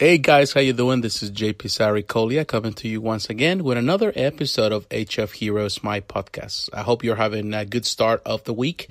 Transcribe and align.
Hey 0.00 0.16
guys, 0.16 0.54
how 0.54 0.62
you 0.62 0.72
doing? 0.72 1.02
This 1.02 1.22
is 1.22 1.30
JP 1.30 1.66
Saricolia 1.68 2.46
coming 2.46 2.72
to 2.72 2.88
you 2.88 3.02
once 3.02 3.28
again 3.28 3.62
with 3.62 3.76
another 3.76 4.14
episode 4.16 4.72
of 4.72 4.88
HF 4.88 5.32
Heroes, 5.32 5.82
my 5.82 6.00
podcast. 6.00 6.70
I 6.72 6.80
hope 6.80 7.04
you're 7.04 7.16
having 7.16 7.52
a 7.52 7.66
good 7.66 7.84
start 7.84 8.22
of 8.24 8.42
the 8.44 8.54
week. 8.54 8.88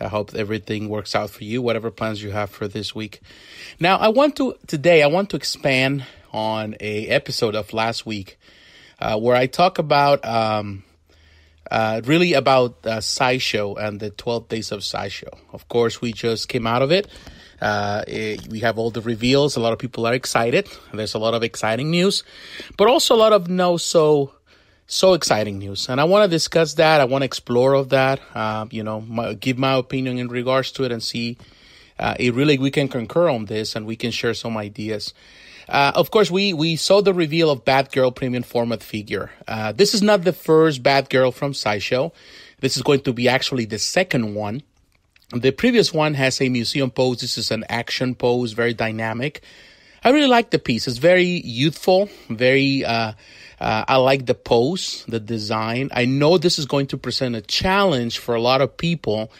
I 0.00 0.08
hope 0.08 0.34
everything 0.34 0.88
works 0.88 1.14
out 1.14 1.30
for 1.30 1.44
you, 1.44 1.62
whatever 1.62 1.92
plans 1.92 2.24
you 2.24 2.32
have 2.32 2.50
for 2.50 2.66
this 2.66 2.92
week. 2.92 3.20
Now, 3.78 3.98
I 3.98 4.08
want 4.08 4.34
to 4.38 4.56
today 4.66 5.04
I 5.04 5.06
want 5.06 5.30
to 5.30 5.36
expand 5.36 6.04
on 6.32 6.74
a 6.80 7.06
episode 7.06 7.54
of 7.54 7.72
last 7.72 8.04
week 8.04 8.36
uh, 8.98 9.16
where 9.16 9.36
I 9.36 9.46
talk 9.46 9.78
about 9.78 10.24
um, 10.24 10.82
uh, 11.70 12.00
really 12.04 12.32
about 12.32 12.84
uh, 12.84 13.00
Sideshow 13.00 13.76
and 13.76 14.00
the 14.00 14.10
12 14.10 14.48
days 14.48 14.72
of 14.72 14.82
Sideshow. 14.82 15.38
Of 15.52 15.68
course, 15.68 16.00
we 16.00 16.12
just 16.12 16.48
came 16.48 16.66
out 16.66 16.82
of 16.82 16.90
it. 16.90 17.06
Uh, 17.60 18.04
it, 18.06 18.46
we 18.48 18.60
have 18.60 18.78
all 18.78 18.90
the 18.90 19.00
reveals. 19.00 19.56
A 19.56 19.60
lot 19.60 19.72
of 19.72 19.78
people 19.78 20.06
are 20.06 20.14
excited. 20.14 20.68
There's 20.92 21.14
a 21.14 21.18
lot 21.18 21.34
of 21.34 21.42
exciting 21.42 21.90
news, 21.90 22.22
but 22.76 22.88
also 22.88 23.14
a 23.14 23.16
lot 23.18 23.32
of 23.32 23.48
no 23.48 23.76
so 23.76 24.32
so 24.86 25.12
exciting 25.12 25.58
news. 25.58 25.88
And 25.88 26.00
I 26.00 26.04
want 26.04 26.24
to 26.24 26.34
discuss 26.34 26.74
that. 26.74 27.00
I 27.00 27.04
want 27.04 27.22
to 27.22 27.26
explore 27.26 27.74
of 27.74 27.90
that. 27.90 28.20
Uh, 28.34 28.66
you 28.70 28.82
know, 28.82 29.02
my, 29.02 29.34
give 29.34 29.58
my 29.58 29.74
opinion 29.74 30.18
in 30.18 30.28
regards 30.28 30.72
to 30.72 30.84
it 30.84 30.92
and 30.92 31.02
see 31.02 31.36
uh, 31.98 32.14
if 32.18 32.34
really 32.34 32.58
we 32.58 32.70
can 32.70 32.88
concur 32.88 33.28
on 33.28 33.44
this 33.44 33.76
and 33.76 33.86
we 33.86 33.96
can 33.96 34.10
share 34.10 34.32
some 34.32 34.56
ideas. 34.56 35.12
Uh, 35.68 35.92
of 35.94 36.10
course, 36.10 36.30
we, 36.30 36.54
we 36.54 36.76
saw 36.76 37.02
the 37.02 37.12
reveal 37.12 37.50
of 37.50 37.64
Batgirl 37.64 38.14
premium 38.14 38.42
format 38.42 38.82
figure. 38.82 39.30
Uh, 39.46 39.72
this 39.72 39.92
is 39.92 40.00
not 40.00 40.24
the 40.24 40.32
first 40.32 40.82
Batgirl 40.82 41.34
from 41.34 41.52
Sideshow. 41.52 42.10
This 42.60 42.76
is 42.76 42.82
going 42.82 43.00
to 43.00 43.12
be 43.12 43.28
actually 43.28 43.66
the 43.66 43.78
second 43.78 44.34
one. 44.34 44.62
The 45.30 45.50
previous 45.50 45.92
one 45.92 46.14
has 46.14 46.40
a 46.40 46.48
museum 46.48 46.90
pose. 46.90 47.20
This 47.20 47.36
is 47.36 47.50
an 47.50 47.64
action 47.68 48.14
pose, 48.14 48.52
very 48.52 48.72
dynamic. 48.72 49.42
I 50.02 50.10
really 50.10 50.28
like 50.28 50.50
the 50.50 50.58
piece. 50.58 50.88
It's 50.88 50.96
very 50.96 51.24
youthful, 51.24 52.08
very, 52.30 52.82
uh, 52.84 53.12
uh, 53.60 53.84
I 53.86 53.96
like 53.96 54.24
the 54.24 54.34
pose, 54.34 55.04
the 55.06 55.20
design. 55.20 55.90
I 55.92 56.06
know 56.06 56.38
this 56.38 56.58
is 56.58 56.64
going 56.64 56.86
to 56.88 56.96
present 56.96 57.36
a 57.36 57.42
challenge 57.42 58.18
for 58.18 58.34
a 58.34 58.40
lot 58.40 58.62
of 58.62 58.74
people 58.76 59.30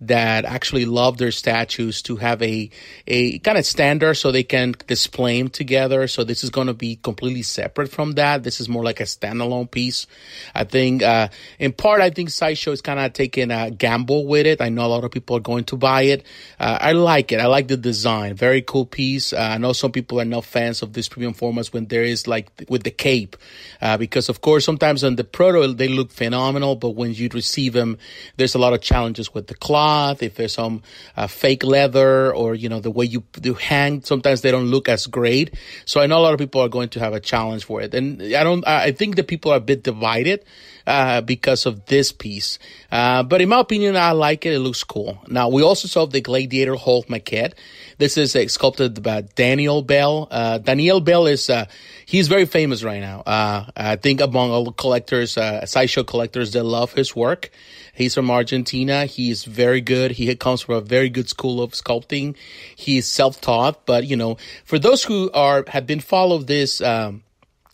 that 0.00 0.44
actually 0.44 0.84
love 0.84 1.18
their 1.18 1.32
statues 1.32 2.02
to 2.02 2.16
have 2.16 2.40
a 2.42 2.70
a 3.06 3.38
kind 3.40 3.58
of 3.58 3.66
standard 3.66 4.14
so 4.14 4.30
they 4.30 4.44
can 4.44 4.74
display 4.86 5.38
them 5.38 5.48
together. 5.48 6.06
So 6.06 6.22
this 6.22 6.44
is 6.44 6.50
going 6.50 6.68
to 6.68 6.74
be 6.74 6.96
completely 6.96 7.42
separate 7.42 7.90
from 7.90 8.12
that. 8.12 8.44
This 8.44 8.60
is 8.60 8.68
more 8.68 8.84
like 8.84 9.00
a 9.00 9.04
standalone 9.04 9.70
piece. 9.70 10.06
I 10.54 10.64
think 10.64 11.02
uh, 11.02 11.28
in 11.58 11.72
part, 11.72 12.00
I 12.00 12.10
think 12.10 12.30
Sideshow 12.30 12.70
is 12.70 12.80
kind 12.80 13.00
of 13.00 13.12
taking 13.12 13.50
a 13.50 13.70
gamble 13.70 14.26
with 14.26 14.46
it. 14.46 14.60
I 14.60 14.68
know 14.68 14.86
a 14.86 14.88
lot 14.88 15.04
of 15.04 15.10
people 15.10 15.36
are 15.36 15.40
going 15.40 15.64
to 15.64 15.76
buy 15.76 16.02
it. 16.02 16.24
Uh, 16.60 16.78
I 16.80 16.92
like 16.92 17.32
it. 17.32 17.40
I 17.40 17.46
like 17.46 17.66
the 17.66 17.76
design. 17.76 18.34
Very 18.34 18.62
cool 18.62 18.86
piece. 18.86 19.32
Uh, 19.32 19.38
I 19.38 19.58
know 19.58 19.72
some 19.72 19.90
people 19.90 20.20
are 20.20 20.24
not 20.24 20.44
fans 20.44 20.82
of 20.82 20.92
this 20.92 21.08
premium 21.08 21.34
formats 21.34 21.72
when 21.72 21.86
there 21.86 22.04
is 22.04 22.28
like 22.28 22.50
with 22.68 22.84
the 22.84 22.90
cape, 22.90 23.36
uh, 23.82 23.96
because 23.96 24.28
of 24.28 24.42
course 24.42 24.64
sometimes 24.64 25.02
on 25.02 25.16
the 25.16 25.24
proto 25.24 25.72
they 25.72 25.88
look 25.88 26.12
phenomenal, 26.12 26.76
but 26.76 26.90
when 26.90 27.12
you 27.14 27.28
receive 27.34 27.72
them, 27.72 27.98
there's 28.36 28.54
a 28.54 28.58
lot 28.58 28.72
of 28.72 28.80
challenges 28.80 29.34
with 29.34 29.48
the 29.48 29.54
cloth 29.54 29.87
cloth, 29.88 30.22
if 30.22 30.34
there's 30.36 30.54
some 30.54 30.82
uh, 31.16 31.26
fake 31.26 31.64
leather, 31.64 32.34
or 32.34 32.54
you 32.54 32.68
know 32.68 32.80
the 32.80 32.90
way 32.90 33.06
you 33.06 33.22
do 33.32 33.54
hang, 33.54 34.02
sometimes 34.02 34.40
they 34.42 34.50
don't 34.50 34.70
look 34.70 34.88
as 34.88 35.06
great. 35.06 35.54
So 35.84 36.00
I 36.00 36.06
know 36.06 36.18
a 36.18 36.24
lot 36.26 36.34
of 36.34 36.38
people 36.38 36.60
are 36.60 36.68
going 36.68 36.90
to 36.90 37.00
have 37.00 37.14
a 37.14 37.20
challenge 37.20 37.64
for 37.64 37.80
it, 37.80 37.94
and 37.94 38.22
I 38.22 38.44
don't. 38.44 38.66
I 38.66 38.92
think 38.92 39.16
the 39.16 39.24
people 39.24 39.52
are 39.52 39.58
a 39.58 39.66
bit 39.72 39.82
divided 39.82 40.44
uh, 40.88 41.20
because 41.20 41.66
of 41.66 41.84
this 41.86 42.10
piece. 42.10 42.58
Uh, 42.90 43.22
but 43.22 43.40
in 43.40 43.48
my 43.48 43.60
opinion, 43.60 43.96
I 43.96 44.12
like 44.12 44.46
it. 44.46 44.54
It 44.54 44.60
looks 44.60 44.82
cool. 44.82 45.22
Now 45.28 45.48
we 45.50 45.62
also 45.62 45.86
saw 45.86 46.06
the 46.06 46.20
Gladiator 46.20 46.76
Hulk 46.76 47.08
maquette. 47.08 47.52
This 47.98 48.16
is 48.16 48.34
uh, 48.34 48.48
sculpted 48.48 49.02
by 49.02 49.20
Daniel 49.20 49.82
Bell. 49.82 50.28
Uh, 50.30 50.58
Daniel 50.58 51.00
Bell 51.00 51.26
is 51.26 51.50
uh, 51.50 51.66
he's 52.06 52.28
very 52.28 52.46
famous 52.46 52.82
right 52.82 53.00
now. 53.00 53.20
Uh, 53.26 53.66
I 53.76 53.96
think 53.96 54.20
among 54.20 54.50
all 54.50 54.72
collectors, 54.72 55.36
uh, 55.36 55.66
Sideshow 55.66 56.04
collectors, 56.04 56.52
they 56.52 56.62
love 56.62 56.94
his 56.94 57.14
work. 57.14 57.50
He's 57.94 58.14
from 58.14 58.30
Argentina. 58.30 59.06
He 59.06 59.30
is 59.30 59.44
very 59.44 59.80
good. 59.80 60.12
He 60.12 60.34
comes 60.36 60.62
from 60.62 60.76
a 60.76 60.80
very 60.80 61.10
good 61.10 61.28
school 61.28 61.60
of 61.60 61.72
sculpting. 61.72 62.36
He 62.76 62.98
is 62.98 63.06
self-taught, 63.08 63.84
but 63.86 64.06
you 64.06 64.16
know, 64.16 64.38
for 64.64 64.78
those 64.78 65.02
who 65.04 65.30
are 65.34 65.64
have 65.68 65.86
been 65.86 66.00
followed 66.00 66.46
this 66.46 66.80
um, 66.80 67.24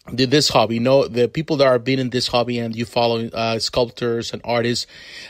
this 0.06 0.48
hobby. 0.48 0.74
You 0.74 0.80
know, 0.80 1.08
the 1.08 1.28
people 1.28 1.56
that 1.58 1.66
are 1.66 1.78
been 1.78 1.98
in 1.98 2.10
this 2.10 2.28
hobby 2.28 2.58
and 2.58 2.76
you 2.76 2.84
follow 2.84 3.26
uh, 3.26 3.58
sculptors 3.58 4.32
and 4.32 4.42
artists, 4.44 4.86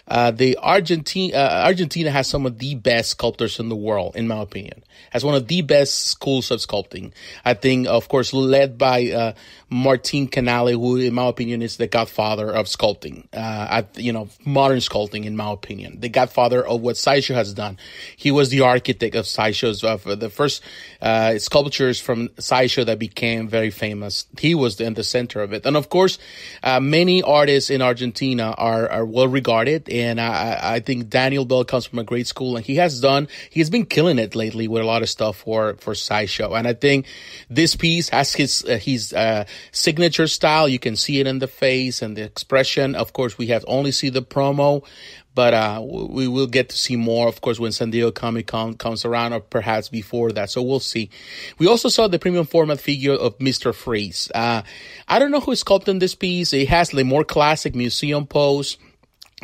uh, 0.09 0.31
the 0.31 0.59
Argentina 0.59 1.37
uh, 1.37 1.63
Argentina 1.67 2.11
has 2.11 2.29
some 2.29 2.47
of 2.47 2.59
the 2.59 2.75
best 2.75 3.11
sculptors 3.11 3.61
in 3.61 3.69
the 3.69 3.77
world, 3.77 4.17
in 4.17 4.27
my 4.27 4.41
opinion. 4.41 4.83
Has 5.11 5.25
one 5.25 5.35
of 5.35 5.47
the 5.47 5.63
best 5.63 6.07
schools 6.09 6.51
of 6.51 6.61
sculpting. 6.61 7.13
I 7.45 7.55
think, 7.55 7.87
of 7.87 8.09
course, 8.09 8.33
led 8.33 8.77
by 8.79 9.11
uh, 9.11 9.33
Martin 9.71 10.27
Canale, 10.27 10.73
who, 10.73 10.97
in 10.97 11.15
my 11.15 11.27
opinion, 11.27 11.63
is 11.63 11.77
the 11.77 11.87
godfather 11.87 12.51
of 12.51 12.67
sculpting. 12.67 13.27
Uh, 13.33 13.67
at 13.71 13.99
you 13.99 14.13
know, 14.13 14.29
modern 14.45 14.79
sculpting, 14.79 15.25
in 15.25 15.37
my 15.37 15.53
opinion, 15.53 16.01
the 16.01 16.09
godfather 16.09 16.67
of 16.67 16.81
what 16.81 16.97
Sideshow 16.97 17.35
has 17.35 17.55
done. 17.55 17.79
He 18.17 18.33
was 18.33 18.51
the 18.51 18.63
architect 18.63 19.15
of 19.15 19.27
Sideshow's 19.27 19.85
of 19.85 20.05
the 20.05 20.31
first 20.31 20.63
uh, 21.01 21.39
sculptures 21.39 22.01
from 22.01 22.31
Sideshow 22.39 22.85
that 22.85 22.99
became 22.99 23.49
very 23.49 23.71
famous. 23.71 24.27
He 24.39 24.55
was 24.55 24.64
was 24.65 24.81
in 24.81 24.95
the 24.95 25.05
center 25.05 25.39
of 25.43 25.53
it. 25.53 25.67
And 25.67 25.77
of 25.77 25.87
course, 25.89 26.19
uh, 26.63 26.81
many 26.81 27.23
artists 27.23 27.71
in 27.71 27.81
Argentina 27.83 28.55
are, 28.57 28.89
are 28.97 29.05
well 29.05 29.29
regarded. 29.29 29.89
And 29.89 30.21
I, 30.21 30.77
I 30.77 30.81
think 30.81 31.09
Daniel 31.09 31.45
Bell 31.45 31.65
comes 31.65 31.87
from 31.87 31.99
a 31.99 32.05
great 32.05 32.27
school 32.27 32.57
and 32.57 32.65
he 32.65 32.77
has 32.77 33.01
done, 33.01 33.29
he's 33.51 33.71
been 33.71 33.87
killing 33.87 34.19
it 34.19 34.35
lately 34.35 34.67
with 34.69 34.83
a 34.83 34.87
lot 34.87 35.03
of 35.03 35.09
stuff 35.09 35.37
for, 35.45 35.75
for 35.85 35.95
Sideshow. 35.95 36.55
And 36.55 36.67
I 36.67 36.75
think 36.75 37.07
this 37.49 37.77
piece 37.77 38.09
has 38.09 38.33
his, 38.33 38.65
uh, 38.65 38.79
his, 38.79 39.13
uh, 39.13 39.45
signature 39.71 40.27
style. 40.27 40.67
You 40.69 40.79
can 40.79 40.97
see 40.97 41.21
it 41.21 41.27
in 41.27 41.39
the 41.39 41.49
face 41.49 42.03
and 42.03 42.17
the 42.17 42.23
expression. 42.23 42.95
Of 42.95 43.13
course, 43.13 43.39
we 43.39 43.49
have 43.49 43.65
only 43.69 43.93
see 43.93 44.11
the 44.11 44.23
promo, 44.23 44.85
but 45.35 45.53
uh, 45.53 45.83
we 45.85 46.29
will 46.29 46.47
get 46.47 46.69
to 46.69 46.77
see 46.77 46.97
more, 46.97 47.29
of 47.29 47.41
course, 47.41 47.59
when 47.59 47.73
San 47.73 47.91
Diego 47.91 48.11
Comic 48.11 48.47
Con 48.47 48.75
comes 48.75 49.05
around, 49.05 49.33
or 49.33 49.41
perhaps 49.41 49.89
before 49.89 50.33
that. 50.33 50.51
So 50.51 50.63
we'll 50.63 50.81
see. 50.81 51.11
We 51.59 51.67
also 51.67 51.89
saw 51.89 52.09
the 52.09 52.19
premium 52.19 52.47
format 52.47 52.81
figure 52.81 53.15
of 53.15 53.41
Mister 53.41 53.73
Freeze. 53.73 54.31
Uh, 54.35 54.63
I 55.09 55.19
don't 55.19 55.31
know 55.31 55.41
who 55.41 55.57
sculpted 55.57 56.01
this 56.01 56.15
piece. 56.15 56.53
It 56.53 56.69
has 56.69 56.91
the 56.91 57.05
more 57.05 57.25
classic 57.25 57.75
museum 57.75 58.27
pose 58.27 58.79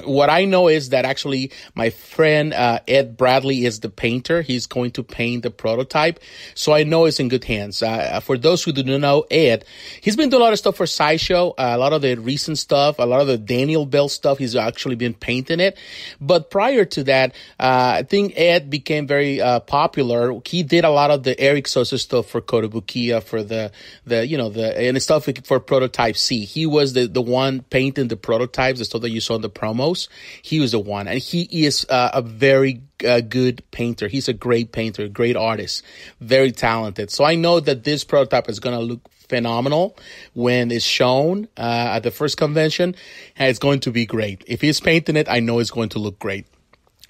what 0.05 0.31
I 0.31 0.45
know 0.45 0.69
is 0.69 0.91
that 0.91 1.05
actually 1.05 1.53
my 1.75 1.91
friend 1.91 2.53
uh, 2.55 2.81
Ed 2.87 3.17
Bradley 3.17 3.65
is 3.65 3.81
the 3.81 3.91
painter. 3.91 4.43
He's 4.43 4.67
going 4.67 4.93
to 4.93 5.03
paint 5.03 5.43
the 5.43 5.51
prototype, 5.51 6.21
so 6.55 6.73
I 6.73 6.85
know 6.85 7.05
it's 7.05 7.21
in 7.21 7.29
good 7.29 7.45
hands. 7.45 7.83
Uh, 7.83 8.21
for 8.21 8.37
those 8.39 8.63
who 8.63 8.73
do 8.73 8.83
not 8.83 9.01
know 9.01 9.27
Ed, 9.31 9.65
he's 10.01 10.17
been 10.17 10.31
doing 10.31 10.43
a 10.43 10.45
lot 10.45 10.53
of 10.53 10.59
stuff 10.59 10.77
for 10.77 10.87
Sideshow, 10.87 11.51
uh, 11.51 11.73
a 11.75 11.79
lot 11.79 11.93
of 11.93 12.03
the 12.03 12.17
recent 12.17 12.59
stuff, 12.59 12.99
a 12.99 13.07
lot 13.07 13.21
of 13.21 13.27
the 13.27 13.39
Daniel 13.39 13.87
Bell 13.87 14.09
stuff. 14.09 14.39
He's 14.39 14.57
actually 14.57 14.97
been 14.97 15.15
painting 15.15 15.61
it. 15.61 15.77
But 16.21 16.51
prior 16.51 16.85
to 16.85 17.05
that, 17.05 17.35
uh, 17.59 17.99
I 17.99 18.03
think 18.03 18.35
Ed 18.37 18.71
became 18.71 19.07
very 19.07 19.41
uh, 19.41 19.61
popular. 19.61 20.33
He 20.45 20.63
did 20.63 20.85
a 20.85 20.91
lot 20.91 21.11
of 21.11 21.23
the 21.23 21.39
Eric 21.41 21.67
Sosa 21.67 21.99
stuff 21.99 22.27
for 22.27 22.41
Kotobukiya, 22.41 23.23
for 23.23 23.43
the 23.43 23.73
the 24.05 24.27
you 24.27 24.37
know 24.37 24.49
the 24.49 24.77
and 24.79 25.01
stuff 25.03 25.29
for 25.45 25.61
Prototype 25.61 26.17
C. 26.17 26.45
He 26.45 26.67
was 26.67 26.93
the 26.93 27.07
the 27.07 27.23
one 27.23 27.63
painting 27.63 28.09
the 28.09 28.17
prototypes, 28.17 28.79
the 28.79 28.85
stuff 28.85 29.03
that 29.03 29.11
you 29.11 29.21
saw 29.21 29.37
in 29.37 29.43
the 29.43 29.51
promo 29.51 29.90
he 30.43 30.61
was 30.61 30.73
the 30.73 30.79
one, 30.79 31.09
and 31.09 31.19
he 31.19 31.43
is 31.67 31.87
uh, 31.89 32.11
a 32.13 32.23
very 32.23 32.83
uh, 33.07 33.21
good 33.21 33.63
painter. 33.71 34.09
He's 34.09 34.29
a 34.29 34.33
great 34.33 34.73
painter, 34.73 35.09
great 35.09 35.37
artist, 35.37 35.83
very 36.21 36.53
talented. 36.53 37.11
So 37.11 37.25
I 37.25 37.35
know 37.35 37.61
that 37.61 37.85
this 37.85 38.05
prototype 38.05 38.49
is 38.49 38.61
going 38.61 38.79
to 38.79 38.85
look 38.85 39.01
phenomenal 39.29 39.97
when 40.35 40.71
it's 40.71 40.85
shown 40.85 41.49
uh, 41.57 41.95
at 41.97 42.01
the 42.01 42.11
first 42.11 42.37
convention, 42.37 42.95
and 43.37 43.49
it's 43.49 43.59
going 43.59 43.81
to 43.81 43.91
be 43.91 44.05
great. 44.05 44.45
If 44.47 44.61
he's 44.61 44.81
painting 44.81 45.17
it, 45.17 45.29
I 45.29 45.41
know 45.41 45.59
it's 45.61 45.71
going 45.71 45.91
to 45.91 45.99
look 45.99 46.19
great. 46.19 46.47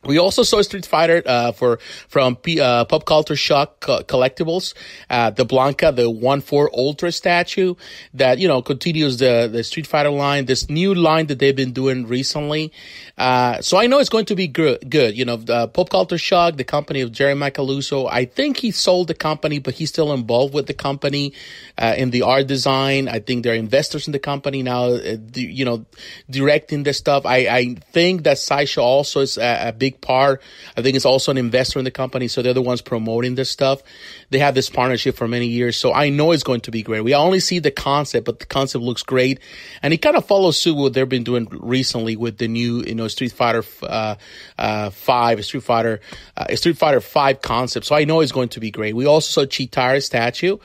We 0.07 0.19
also 0.19 0.45
saw 0.45 0.63
Street 0.63 0.87
Fighter 0.87 1.23
uh, 1.27 1.53
for 1.53 1.79
from 2.09 2.37
P, 2.37 2.59
uh, 2.59 2.87
Pop 2.87 3.05
Culture 3.05 3.37
Shock 3.37 3.81
co- 3.81 4.03
Collectibles, 4.03 4.73
uh, 5.11 5.29
the 5.29 5.45
Blanka, 5.45 5.95
the 5.95 6.09
one 6.09 6.41
four 6.41 6.71
Ultra 6.75 7.13
statue 7.13 7.75
that 8.15 8.39
you 8.39 8.49
know 8.49 8.63
continues 8.63 9.19
the 9.19 9.47
the 9.53 9.63
Street 9.63 9.87
Fighter 9.87 10.09
line. 10.09 10.47
This 10.47 10.71
new 10.71 10.95
line 10.95 11.27
that 11.27 11.39
they've 11.39 11.55
been 11.55 11.73
doing 11.73 12.07
recently, 12.07 12.73
uh, 13.19 13.61
so 13.61 13.77
I 13.77 13.89
know 13.89 13.99
it's 13.99 14.09
going 14.09 14.25
to 14.27 14.35
be 14.35 14.49
good. 14.49 14.89
Good, 14.89 15.19
you 15.19 15.27
know, 15.27 15.37
the 15.37 15.69
Pop 15.69 15.91
Culture 15.91 16.17
Shock, 16.17 16.57
the 16.57 16.65
company 16.65 17.03
of 17.03 17.13
Jerry 17.13 17.35
Macaluso. 17.35 18.09
I 18.11 18.25
think 18.25 18.57
he 18.57 18.71
sold 18.71 19.09
the 19.09 19.15
company, 19.15 19.59
but 19.59 19.75
he's 19.75 19.91
still 19.91 20.15
involved 20.15 20.55
with 20.55 20.67
the 20.67 20.73
company 20.73 21.35
uh, 21.77 21.95
in 21.99 22.09
the 22.09 22.23
art 22.23 22.47
design. 22.47 23.07
I 23.07 23.19
think 23.19 23.45
they're 23.45 23.55
investors 23.55 24.07
in 24.09 24.13
the 24.13 24.19
company 24.19 24.63
now. 24.63 24.85
Uh, 24.95 25.19
you 25.35 25.67
know, 25.67 25.85
directing 26.31 26.85
the 26.85 26.95
stuff. 26.95 27.27
I 27.27 27.49
I 27.49 27.75
think 27.93 28.23
that 28.23 28.39
Sideshow 28.39 28.81
also 28.81 29.21
is 29.21 29.37
a, 29.37 29.69
a 29.69 29.73
big 29.73 29.90
big 29.91 30.01
part. 30.01 30.43
I 30.77 30.83
think 30.83 30.97
it's 30.97 31.05
also 31.05 31.31
an 31.31 31.39
investor 31.39 31.79
in 31.79 31.85
the 31.85 31.91
company, 31.91 32.29
so 32.29 32.43
they're 32.43 32.55
the 32.55 32.63
ones 32.63 32.81
promoting 32.81 33.35
this 33.35 33.51
stuff. 33.51 33.83
They 34.31 34.39
have 34.39 34.55
this 34.55 34.71
partnership 34.71 35.17
for 35.17 35.27
many 35.29 35.47
years, 35.47 35.77
so 35.77 35.93
I 35.93 36.11
know 36.11 36.33
it's 36.33 36.43
going 36.43 36.61
to 36.63 36.71
be 36.71 36.83
great. 36.83 37.03
We 37.03 37.15
only 37.15 37.41
see 37.41 37.59
the 37.59 37.71
concept, 37.71 38.27
but 38.27 38.39
the 38.39 38.47
concept 38.47 38.85
looks 38.85 39.03
great, 39.03 39.41
and 39.83 39.93
it 39.93 39.99
kind 39.99 40.17
of 40.17 40.25
follows 40.27 40.59
suit 40.59 40.77
what 40.77 40.93
they've 40.93 41.09
been 41.09 41.25
doing 41.25 41.49
recently 41.51 42.17
with 42.17 42.39
the 42.39 42.49
new, 42.49 42.83
you 42.83 42.95
know, 42.95 43.09
Street 43.09 43.33
Fighter 43.33 43.65
uh, 43.83 44.15
uh, 44.59 44.91
Five, 44.91 45.45
Street 45.45 45.65
Fighter, 45.65 46.01
uh, 46.37 46.55
Street 46.55 46.79
Fighter 46.79 47.01
Five 47.01 47.43
concept. 47.43 47.87
So 47.87 47.95
I 47.95 48.05
know 48.05 48.21
it's 48.21 48.33
going 48.33 48.51
to 48.51 48.61
be 48.61 48.71
great. 48.71 48.95
We 48.95 49.07
also 49.07 49.43
saw 49.43 49.47
Cheetara 49.47 50.03
statue. 50.03 50.59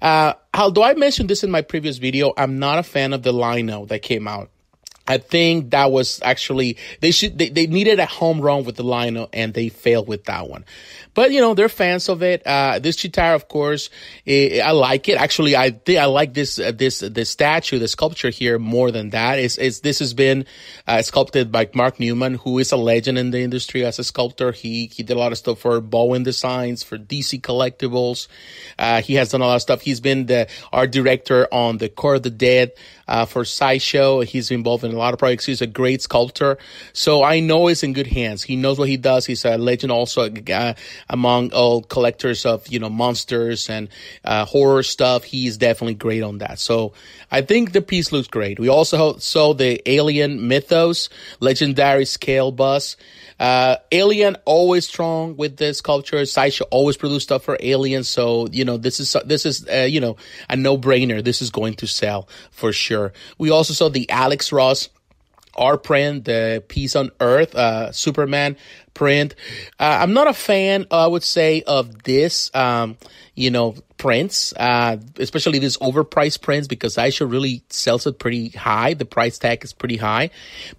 Uh, 0.00 0.34
although 0.54 0.84
I 0.84 0.94
mentioned 0.94 1.28
this 1.28 1.42
in 1.42 1.50
my 1.50 1.62
previous 1.62 1.98
video, 1.98 2.32
I'm 2.36 2.58
not 2.58 2.78
a 2.78 2.82
fan 2.82 3.12
of 3.12 3.22
the 3.22 3.32
Lion-O 3.32 3.86
that 3.86 4.02
came 4.02 4.28
out. 4.28 4.50
I 5.08 5.18
think 5.18 5.70
that 5.70 5.90
was 5.90 6.20
actually 6.22 6.76
they 7.00 7.10
should 7.10 7.38
they, 7.38 7.48
they 7.48 7.66
needed 7.66 7.98
a 7.98 8.06
home 8.06 8.40
run 8.40 8.64
with 8.64 8.76
the 8.76 8.84
Lion-O 8.84 9.30
and 9.32 9.54
they 9.54 9.70
failed 9.70 10.06
with 10.06 10.24
that 10.24 10.48
one. 10.48 10.64
But 11.14 11.32
you 11.32 11.40
know 11.40 11.54
they're 11.54 11.68
fans 11.68 12.08
of 12.08 12.22
it. 12.22 12.46
Uh, 12.46 12.78
this 12.78 12.96
Cheetara, 12.96 13.34
of 13.34 13.48
course, 13.48 13.90
it, 14.24 14.60
I 14.60 14.70
like 14.70 15.08
it. 15.08 15.16
Actually, 15.18 15.56
I 15.56 15.70
think 15.70 15.98
I 15.98 16.04
like 16.04 16.34
this 16.34 16.60
uh, 16.60 16.70
this 16.70 17.00
this 17.00 17.30
statue, 17.30 17.80
the 17.80 17.88
sculpture 17.88 18.30
here 18.30 18.58
more 18.58 18.92
than 18.92 19.10
that. 19.10 19.40
Is 19.40 19.58
is 19.58 19.80
this 19.80 19.98
has 19.98 20.14
been 20.14 20.44
uh, 20.86 21.02
sculpted 21.02 21.50
by 21.50 21.68
Mark 21.74 21.98
Newman, 21.98 22.34
who 22.34 22.58
is 22.58 22.70
a 22.70 22.76
legend 22.76 23.18
in 23.18 23.32
the 23.32 23.40
industry 23.40 23.84
as 23.84 23.98
a 23.98 24.04
sculptor. 24.04 24.52
He 24.52 24.86
he 24.86 25.02
did 25.02 25.16
a 25.16 25.18
lot 25.18 25.32
of 25.32 25.38
stuff 25.38 25.58
for 25.58 25.80
Bowen 25.80 26.22
Designs, 26.22 26.84
for 26.84 26.98
DC 26.98 27.40
Collectibles. 27.40 28.28
Uh, 28.78 29.00
he 29.00 29.14
has 29.14 29.30
done 29.30 29.40
a 29.40 29.46
lot 29.46 29.56
of 29.56 29.62
stuff. 29.62 29.80
He's 29.80 30.00
been 30.00 30.26
the 30.26 30.46
art 30.72 30.92
director 30.92 31.48
on 31.50 31.78
the 31.78 31.88
Court 31.88 32.18
of 32.18 32.22
the 32.22 32.30
Dead 32.30 32.72
uh, 33.08 33.24
for 33.24 33.44
Sideshow. 33.44 34.20
He's 34.20 34.50
involved 34.50 34.84
in 34.84 34.92
a 34.98 35.00
lot 35.00 35.12
of 35.14 35.18
projects. 35.18 35.46
He's 35.46 35.62
a 35.62 35.66
great 35.66 36.02
sculptor. 36.02 36.58
So 36.92 37.22
I 37.22 37.40
know 37.40 37.66
he's 37.68 37.82
in 37.82 37.92
good 37.92 38.06
hands. 38.06 38.42
He 38.42 38.56
knows 38.56 38.78
what 38.78 38.88
he 38.88 38.96
does. 38.96 39.26
He's 39.26 39.44
a 39.44 39.56
legend 39.56 39.92
also 39.92 40.28
among 41.08 41.52
all 41.52 41.82
collectors 41.82 42.44
of, 42.44 42.66
you 42.68 42.78
know, 42.78 42.90
monsters 42.90 43.70
and 43.70 43.88
uh, 44.24 44.44
horror 44.44 44.82
stuff. 44.82 45.24
He's 45.24 45.56
definitely 45.56 45.94
great 45.94 46.22
on 46.22 46.38
that. 46.38 46.58
So 46.58 46.92
I 47.30 47.42
think 47.42 47.72
the 47.72 47.82
piece 47.82 48.12
looks 48.12 48.28
great. 48.28 48.58
We 48.58 48.68
also 48.68 49.16
saw 49.18 49.54
the 49.54 49.80
Alien 49.88 50.48
Mythos 50.48 51.08
legendary 51.40 52.04
scale 52.04 52.52
bus. 52.52 52.96
Uh, 53.38 53.76
Alien 53.92 54.36
always 54.44 54.86
strong 54.88 55.36
with 55.36 55.56
this 55.56 55.78
sculptures. 55.78 56.32
Sideshow 56.32 56.64
always 56.70 56.96
produce 56.96 57.22
stuff 57.22 57.44
for 57.44 57.56
Alien. 57.60 58.04
So, 58.04 58.48
you 58.48 58.64
know, 58.64 58.76
this 58.76 59.00
is, 59.00 59.16
this 59.24 59.46
is, 59.46 59.66
uh, 59.68 59.86
you 59.88 60.00
know, 60.00 60.16
a 60.48 60.56
no 60.56 60.76
brainer. 60.76 61.22
This 61.22 61.40
is 61.40 61.50
going 61.50 61.74
to 61.74 61.86
sell 61.86 62.28
for 62.50 62.72
sure. 62.72 63.12
We 63.38 63.50
also 63.50 63.74
saw 63.74 63.88
the 63.88 64.10
Alex 64.10 64.52
Ross 64.52 64.88
art 65.58 65.82
print, 65.82 66.24
the 66.24 66.62
Peace 66.68 66.96
on 66.96 67.10
Earth, 67.20 67.54
uh, 67.54 67.92
Superman 67.92 68.56
print. 68.94 69.34
Uh, 69.78 69.98
I'm 70.00 70.14
not 70.14 70.28
a 70.28 70.32
fan, 70.32 70.86
I 70.90 71.06
would 71.06 71.24
say, 71.24 71.62
of 71.62 72.02
this, 72.04 72.50
um, 72.54 72.96
you 73.34 73.50
know, 73.50 73.74
prints, 73.98 74.54
uh, 74.56 74.96
especially 75.18 75.58
these 75.58 75.76
overpriced 75.78 76.40
prints 76.40 76.68
because 76.68 76.94
Sideshow 76.94 77.26
really 77.26 77.62
sells 77.68 78.06
it 78.06 78.18
pretty 78.18 78.50
high. 78.50 78.94
The 78.94 79.04
price 79.04 79.38
tag 79.38 79.64
is 79.64 79.72
pretty 79.72 79.96
high, 79.96 80.30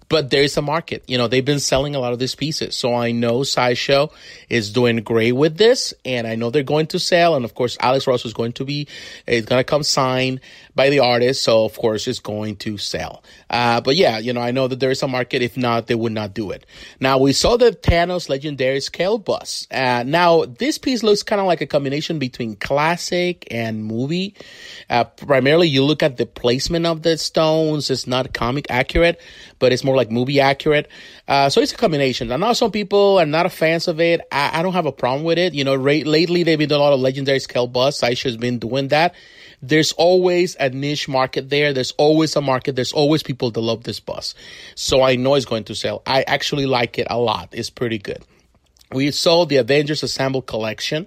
but 0.08 0.30
there 0.30 0.42
is 0.42 0.56
a 0.56 0.62
market. 0.62 1.04
You 1.06 1.18
know, 1.18 1.28
they've 1.28 1.44
been 1.44 1.60
selling 1.60 1.94
a 1.94 2.00
lot 2.00 2.12
of 2.12 2.18
these 2.18 2.34
pieces. 2.34 2.74
So 2.74 2.94
I 2.94 3.12
know 3.12 3.44
Sideshow 3.44 4.10
is 4.48 4.72
doing 4.72 4.96
great 4.96 5.32
with 5.32 5.58
this 5.58 5.94
and 6.04 6.26
I 6.26 6.34
know 6.34 6.50
they're 6.50 6.62
going 6.62 6.86
to 6.88 6.98
sell. 6.98 7.36
And 7.36 7.44
of 7.44 7.54
course, 7.54 7.76
Alex 7.80 8.06
Ross 8.06 8.24
is 8.24 8.32
going 8.32 8.52
to 8.54 8.64
be, 8.64 8.88
is 9.26 9.44
going 9.44 9.60
to 9.60 9.64
come 9.64 9.82
signed 9.82 10.40
by 10.74 10.88
the 10.88 11.00
artist. 11.00 11.44
So 11.44 11.64
of 11.64 11.76
course 11.76 12.08
it's 12.08 12.20
going 12.20 12.56
to 12.56 12.78
sell. 12.78 13.22
Uh, 13.50 13.80
but 13.82 13.96
yeah, 13.96 14.18
you 14.18 14.32
know, 14.32 14.40
I 14.40 14.50
know 14.50 14.66
that 14.66 14.80
there 14.80 14.90
is 14.90 15.02
a 15.02 15.08
market. 15.08 15.42
If 15.42 15.56
not, 15.56 15.86
they 15.86 15.94
would 15.94 16.12
not 16.12 16.32
do 16.32 16.50
it. 16.50 16.64
Now 16.98 17.18
we 17.18 17.34
saw 17.34 17.58
the 17.58 17.72
Thanos 17.72 18.28
legendary 18.28 18.80
scale 18.80 19.18
bus. 19.18 19.66
Uh, 19.70 20.04
now 20.06 20.46
this 20.46 20.78
piece 20.78 21.02
looks 21.02 21.22
kind 21.22 21.40
of 21.40 21.46
like 21.46 21.60
a 21.60 21.66
combination 21.66 22.18
between 22.18 22.56
classic 22.56 23.09
and 23.50 23.84
movie. 23.84 24.34
Uh, 24.88 25.04
primarily 25.04 25.68
you 25.68 25.84
look 25.84 26.02
at 26.02 26.16
the 26.16 26.26
placement 26.26 26.86
of 26.86 27.02
the 27.02 27.16
stones. 27.18 27.90
It's 27.90 28.06
not 28.06 28.32
comic 28.32 28.66
accurate, 28.70 29.20
but 29.58 29.72
it's 29.72 29.84
more 29.84 29.96
like 29.96 30.10
movie 30.10 30.40
accurate. 30.40 30.88
Uh, 31.28 31.48
so 31.48 31.60
it's 31.60 31.72
a 31.72 31.76
combination. 31.76 32.32
I 32.32 32.36
know 32.36 32.52
some 32.52 32.70
people 32.70 33.18
are 33.18 33.26
not 33.26 33.50
fans 33.52 33.88
of 33.88 34.00
it. 34.00 34.20
I, 34.32 34.60
I 34.60 34.62
don't 34.62 34.74
have 34.74 34.86
a 34.86 34.92
problem 34.92 35.24
with 35.24 35.38
it. 35.38 35.54
You 35.54 35.64
know, 35.64 35.74
lately 35.74 36.42
they've 36.42 36.58
been 36.58 36.68
doing 36.68 36.80
a 36.80 36.84
lot 36.84 36.92
of 36.92 37.00
legendary 37.00 37.40
scale 37.40 37.66
bus. 37.66 37.98
Sideshow's 37.98 38.36
been 38.36 38.58
doing 38.58 38.88
that 38.88 39.14
there's 39.62 39.92
always 39.92 40.56
a 40.58 40.70
niche 40.70 41.08
market 41.08 41.50
there. 41.50 41.72
There's 41.72 41.92
always 41.92 42.34
a 42.36 42.40
market. 42.40 42.76
There's 42.76 42.92
always 42.92 43.22
people 43.22 43.50
that 43.50 43.60
love 43.60 43.84
this 43.84 44.00
bus. 44.00 44.34
So 44.74 45.02
I 45.02 45.16
know 45.16 45.34
it's 45.34 45.44
going 45.44 45.64
to 45.64 45.74
sell. 45.74 46.02
I 46.06 46.22
actually 46.22 46.66
like 46.66 46.98
it 46.98 47.06
a 47.10 47.18
lot. 47.18 47.50
It's 47.52 47.70
pretty 47.70 47.98
good. 47.98 48.24
We 48.92 49.12
saw 49.12 49.44
the 49.44 49.56
Avengers 49.58 50.02
Assemble 50.02 50.42
collection. 50.42 51.06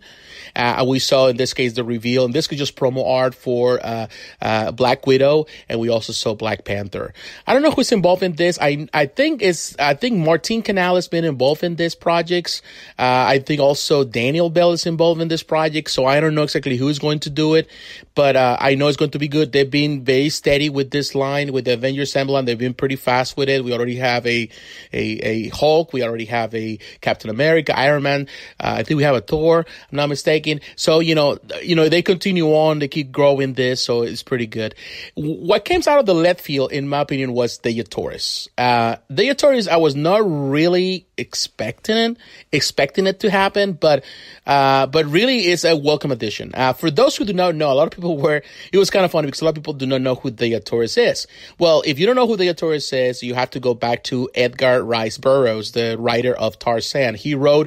Uh, 0.56 0.86
we 0.88 1.00
saw 1.00 1.28
in 1.28 1.38
this 1.38 1.54
case 1.54 1.74
the 1.74 1.84
reveal, 1.84 2.26
and 2.26 2.34
this 2.34 2.50
was 2.50 2.60
just 2.60 2.76
promo 2.76 3.06
art 3.06 3.34
for 3.34 3.84
uh, 3.84 4.08
uh, 4.42 4.72
Black 4.72 5.08
Widow, 5.08 5.48
and 5.68 5.80
we 5.80 5.90
also 5.90 6.14
saw 6.14 6.34
Black 6.34 6.64
Panther. 6.64 7.14
I 7.48 7.54
don't 7.54 7.64
know 7.64 7.72
who's 7.72 7.92
involved 7.92 8.24
in 8.24 8.34
this. 8.34 8.60
I 8.62 8.88
I 8.94 9.08
think 9.08 9.42
it's 9.42 9.76
I 9.80 9.96
think 9.96 10.18
Martin 10.18 10.62
Canale 10.62 10.96
has 10.96 11.08
been 11.08 11.26
involved 11.26 11.64
in 11.64 11.76
this 11.76 11.96
projects. 11.96 12.62
Uh, 13.00 13.26
I 13.28 13.40
think 13.40 13.60
also 13.60 14.04
Daniel 14.04 14.50
Bell 14.50 14.72
is 14.72 14.86
involved 14.86 15.22
in 15.22 15.28
this 15.28 15.44
project. 15.44 15.90
So 15.90 16.06
I 16.06 16.20
don't 16.20 16.36
know 16.36 16.44
exactly 16.44 16.78
who's 16.78 17.00
going 17.00 17.20
to 17.22 17.30
do 17.30 17.56
it, 17.56 17.68
but 18.16 18.36
uh, 18.36 18.58
I 18.60 18.76
know 18.76 18.88
it's 18.88 18.98
going 18.98 19.12
to 19.12 19.20
be 19.20 19.28
good. 19.28 19.52
They've 19.52 19.70
been 19.70 20.04
very 20.04 20.30
steady 20.30 20.70
with 20.70 20.92
this 20.92 21.16
line 21.16 21.52
with 21.52 21.66
the 21.66 21.74
Avengers 21.74 22.10
Assemble, 22.10 22.38
and 22.38 22.48
they've 22.48 22.58
been 22.58 22.76
pretty 22.76 22.96
fast 22.96 23.36
with 23.38 23.50
it. 23.50 23.64
We 23.64 23.74
already 23.74 23.96
have 23.98 24.26
a 24.28 24.50
a, 24.94 25.02
a 25.02 25.48
Hulk. 25.50 25.94
We 25.94 26.04
already 26.04 26.26
have 26.26 26.54
a 26.54 26.78
Captain 27.02 27.30
America, 27.30 27.73
Iron 27.74 28.04
Man. 28.04 28.28
Uh, 28.60 28.76
I 28.78 28.84
think 28.84 28.98
we 28.98 29.04
have 29.04 29.16
a 29.16 29.22
Thor. 29.22 29.66
I'm 29.92 29.96
not 29.96 30.10
mistaken. 30.10 30.62
So, 30.76 31.00
you 31.00 31.16
know, 31.16 31.38
you 31.62 31.76
know, 31.76 31.90
they 31.90 32.02
continue 32.02 32.48
on, 32.48 32.80
they 32.80 32.88
keep 32.88 33.12
growing 33.12 33.54
this, 33.54 33.84
so 33.84 34.02
it's 34.04 34.24
pretty 34.24 34.48
good. 34.48 34.76
What 35.16 35.66
came 35.66 35.82
out 35.88 36.00
of 36.00 36.06
the 36.06 36.16
left 36.16 36.42
field, 36.42 36.72
in 36.72 36.88
my 36.88 37.02
opinion, 37.02 37.34
was 37.34 37.60
the 37.60 37.70
Dejah 37.70 37.88
Thoris. 37.88 38.48
Uh, 38.58 38.98
the 39.10 39.24
Dejah 39.24 39.38
Thoris, 39.38 39.68
I 39.68 39.78
was 39.78 39.96
not 39.96 40.22
really 40.24 41.06
expecting 41.18 41.98
it, 41.98 42.18
expecting 42.52 43.08
it 43.08 43.20
to 43.22 43.30
happen, 43.30 43.74
but, 43.74 44.04
uh, 44.46 44.88
but 44.88 45.06
really 45.06 45.40
it's 45.40 45.64
a 45.64 45.76
welcome 45.76 46.12
addition. 46.12 46.52
Uh, 46.54 46.74
for 46.74 46.90
those 46.90 47.16
who 47.16 47.26
do 47.26 47.34
not 47.34 47.56
know, 47.56 47.72
a 47.72 47.74
lot 47.74 47.88
of 47.88 47.92
people 47.92 48.18
were, 48.18 48.42
it 48.72 48.78
was 48.78 48.90
kind 48.90 49.06
of 49.06 49.12
funny 49.12 49.28
because 49.28 49.42
a 49.42 49.46
lot 49.46 49.50
of 49.50 49.56
people 49.56 49.74
do 49.74 49.86
not 49.86 50.02
know 50.02 50.16
who 50.16 50.30
the 50.30 50.52
Dejah 50.52 50.66
Thoris 50.66 50.98
is. 50.98 51.28
Well, 51.60 51.84
if 51.86 52.00
you 52.00 52.06
don't 52.06 52.16
know 52.16 52.28
who 52.28 52.36
the 52.36 52.48
Dejah 52.48 52.58
Thoris 52.58 52.92
is, 52.94 53.24
you 53.24 53.36
have 53.36 53.52
to 53.52 53.60
go 53.60 53.74
back 53.74 54.04
to 54.06 54.30
Edgar 54.34 54.84
Rice 54.84 55.18
Burroughs, 55.18 55.72
the 55.74 55.96
writer 56.00 56.34
of 56.34 56.60
Tarzan. 56.60 57.16
He 57.16 57.36
wrote, 57.36 57.63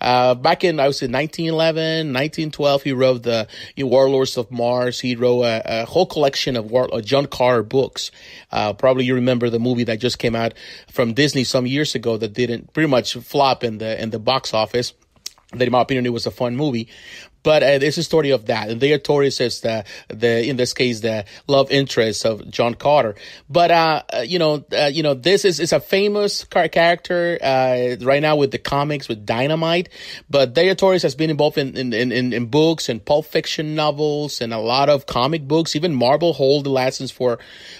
uh, 0.00 0.34
back 0.34 0.64
in, 0.64 0.80
I 0.80 0.86
was 0.86 1.02
in 1.02 1.12
1911, 1.12 2.12
1912, 2.12 2.82
he 2.82 2.92
wrote 2.92 3.22
the 3.22 3.48
Warlords 3.78 4.36
of 4.36 4.50
Mars. 4.50 5.00
He 5.00 5.16
wrote 5.16 5.42
a, 5.42 5.82
a 5.82 5.84
whole 5.86 6.06
collection 6.06 6.56
of 6.56 6.70
War, 6.70 6.88
uh, 6.92 7.00
John 7.00 7.26
Carter 7.26 7.62
books. 7.62 8.10
Uh, 8.50 8.72
probably 8.72 9.04
you 9.04 9.14
remember 9.14 9.50
the 9.50 9.58
movie 9.58 9.84
that 9.84 10.00
just 10.00 10.18
came 10.18 10.36
out 10.36 10.54
from 10.90 11.14
Disney 11.14 11.44
some 11.44 11.66
years 11.66 11.94
ago 11.94 12.16
that 12.16 12.32
didn't 12.32 12.72
pretty 12.72 12.88
much 12.88 13.14
flop 13.14 13.64
in 13.64 13.78
the 13.78 14.00
in 14.00 14.10
the 14.10 14.18
box 14.18 14.54
office 14.54 14.92
that 15.52 15.62
in 15.62 15.72
my 15.72 15.80
opinion 15.80 16.06
it 16.06 16.12
was 16.12 16.26
a 16.26 16.30
fun 16.30 16.56
movie 16.56 16.88
but 17.46 17.62
uh, 17.62 17.78
it's 17.80 17.96
a 17.96 18.02
story 18.02 18.30
of 18.30 18.46
that. 18.46 18.70
And 18.70 18.80
there, 18.80 18.98
Thoris 18.98 19.40
is 19.40 19.60
the, 19.60 19.84
the, 20.08 20.44
in 20.44 20.56
this 20.56 20.74
case, 20.74 20.98
the 20.98 21.24
love 21.46 21.70
interest 21.70 22.26
of 22.26 22.50
John 22.50 22.74
Carter. 22.74 23.14
But, 23.48 23.70
uh, 23.70 24.02
uh 24.12 24.18
you 24.22 24.40
know, 24.40 24.64
uh, 24.72 24.90
you 24.92 25.04
know, 25.04 25.14
this 25.14 25.44
is, 25.44 25.60
is 25.60 25.72
a 25.72 25.78
famous 25.78 26.42
character, 26.42 27.38
uh, 27.40 28.04
right 28.04 28.20
now 28.20 28.34
with 28.34 28.50
the 28.50 28.58
comics, 28.58 29.08
with 29.08 29.24
Dynamite. 29.24 29.90
But 30.28 30.54
Dejah 30.54 30.76
Thoris 30.76 31.04
has 31.04 31.14
been 31.14 31.30
involved 31.30 31.56
in, 31.56 31.76
in, 31.76 31.92
in, 31.92 32.32
in 32.32 32.46
books 32.46 32.88
and 32.88 33.04
pulp 33.04 33.26
fiction 33.26 33.76
novels 33.76 34.40
and 34.40 34.52
a 34.52 34.58
lot 34.58 34.88
of 34.88 35.06
comic 35.06 35.46
books. 35.46 35.76
Even 35.76 35.94
Marvel 35.94 36.32
hold 36.32 36.64
the 36.64 36.70
license 36.70 37.12
for, 37.12 37.38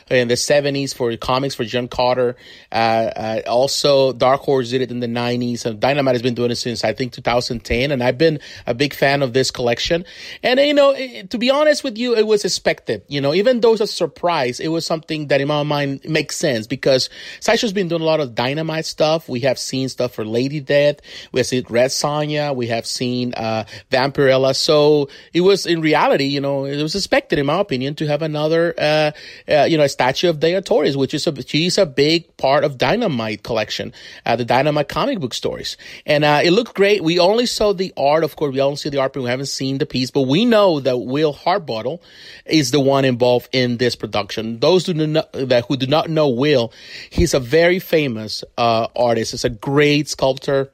in 0.08 0.28
the 0.28 0.34
70s 0.34 0.94
for 0.94 1.16
comics 1.16 1.56
for 1.56 1.64
John 1.64 1.88
Carter. 1.88 2.36
Uh, 2.70 3.40
also, 3.48 4.12
Dark 4.12 4.42
Horse 4.42 4.70
did 4.70 4.82
it 4.82 4.92
in 4.92 5.00
the 5.00 5.08
90s. 5.08 5.66
And 5.66 5.80
Dynamite 5.80 6.14
has 6.14 6.22
been 6.22 6.34
doing 6.34 6.52
it 6.52 6.54
since, 6.56 6.84
I 6.84 6.92
think, 6.92 7.14
2010. 7.14 7.90
And 7.90 8.00
I've 8.00 8.16
been 8.16 8.38
a 8.64 8.72
big 8.72 8.94
fan 8.94 9.22
of 9.22 9.32
this 9.32 9.50
collection. 9.56 10.04
And, 10.42 10.60
you 10.60 10.74
know, 10.74 10.94
to 10.94 11.38
be 11.38 11.50
honest 11.50 11.82
with 11.82 11.98
you, 11.98 12.14
it 12.14 12.26
was 12.26 12.44
expected. 12.44 13.02
You 13.08 13.20
know, 13.20 13.34
even 13.34 13.60
though 13.60 13.72
it's 13.72 13.80
a 13.80 13.86
surprise, 13.86 14.60
it 14.60 14.68
was 14.68 14.86
something 14.86 15.26
that 15.28 15.40
in 15.40 15.48
my 15.48 15.64
mind 15.64 16.04
makes 16.04 16.36
sense 16.36 16.68
because 16.68 17.08
Sideshow's 17.40 17.72
been 17.72 17.88
doing 17.88 18.02
a 18.02 18.04
lot 18.04 18.20
of 18.20 18.34
dynamite 18.34 18.84
stuff. 18.84 19.28
We 19.28 19.40
have 19.40 19.58
seen 19.58 19.88
stuff 19.88 20.12
for 20.12 20.24
Lady 20.24 20.60
Death. 20.60 20.96
We 21.32 21.40
have 21.40 21.46
seen 21.46 21.64
Red 21.68 21.90
Sonja. 21.90 22.54
We 22.54 22.68
have 22.68 22.86
seen, 22.86 23.34
uh, 23.34 23.64
Vampirella. 23.90 24.54
So 24.54 25.08
it 25.32 25.40
was 25.40 25.66
in 25.66 25.80
reality, 25.80 26.26
you 26.26 26.40
know, 26.40 26.66
it 26.66 26.80
was 26.80 26.94
expected, 26.94 27.38
in 27.38 27.46
my 27.46 27.58
opinion, 27.58 27.94
to 27.96 28.06
have 28.06 28.22
another, 28.22 28.74
uh, 28.78 29.10
uh 29.48 29.64
you 29.64 29.78
know, 29.78 29.84
a 29.84 29.88
statue 29.88 30.28
of 30.28 30.38
Dejah 30.38 30.64
Thoris, 30.64 30.96
which 30.96 31.14
is 31.14 31.26
a, 31.26 31.42
she's 31.42 31.78
a 31.78 31.86
big 31.86 32.36
part 32.36 32.62
of 32.62 32.76
Dynamite 32.76 33.42
collection, 33.42 33.92
uh, 34.26 34.36
the 34.36 34.44
Dynamite 34.44 34.88
comic 34.88 35.18
book 35.18 35.32
stories. 35.32 35.78
And, 36.04 36.24
uh, 36.24 36.40
it 36.44 36.50
looked 36.50 36.74
great. 36.74 37.02
We 37.02 37.18
only 37.18 37.46
saw 37.46 37.72
the 37.72 37.92
art, 37.96 38.22
of 38.22 38.36
course, 38.36 38.52
we 38.52 38.60
only 38.60 38.76
see 38.76 38.90
the 38.90 38.98
art, 38.98 39.14
but 39.14 39.22
we 39.22 39.30
haven't 39.36 39.46
seen 39.46 39.78
the 39.78 39.86
piece, 39.86 40.10
but 40.10 40.22
we 40.22 40.44
know 40.44 40.80
that 40.80 40.98
Will 40.98 41.32
Harbottle 41.32 42.00
is 42.46 42.70
the 42.70 42.80
one 42.80 43.04
involved 43.04 43.48
in 43.52 43.76
this 43.76 43.94
production. 43.94 44.58
Those 44.60 44.86
who 44.86 44.94
do 44.94 45.06
not, 45.06 45.32
that 45.32 45.66
who 45.66 45.76
do 45.76 45.86
not 45.86 46.08
know 46.08 46.28
Will, 46.28 46.72
he's 47.10 47.34
a 47.34 47.40
very 47.40 47.78
famous 47.78 48.42
uh, 48.56 48.88
artist. 48.96 49.32
He's 49.32 49.44
a 49.44 49.50
great 49.50 50.08
sculptor 50.08 50.70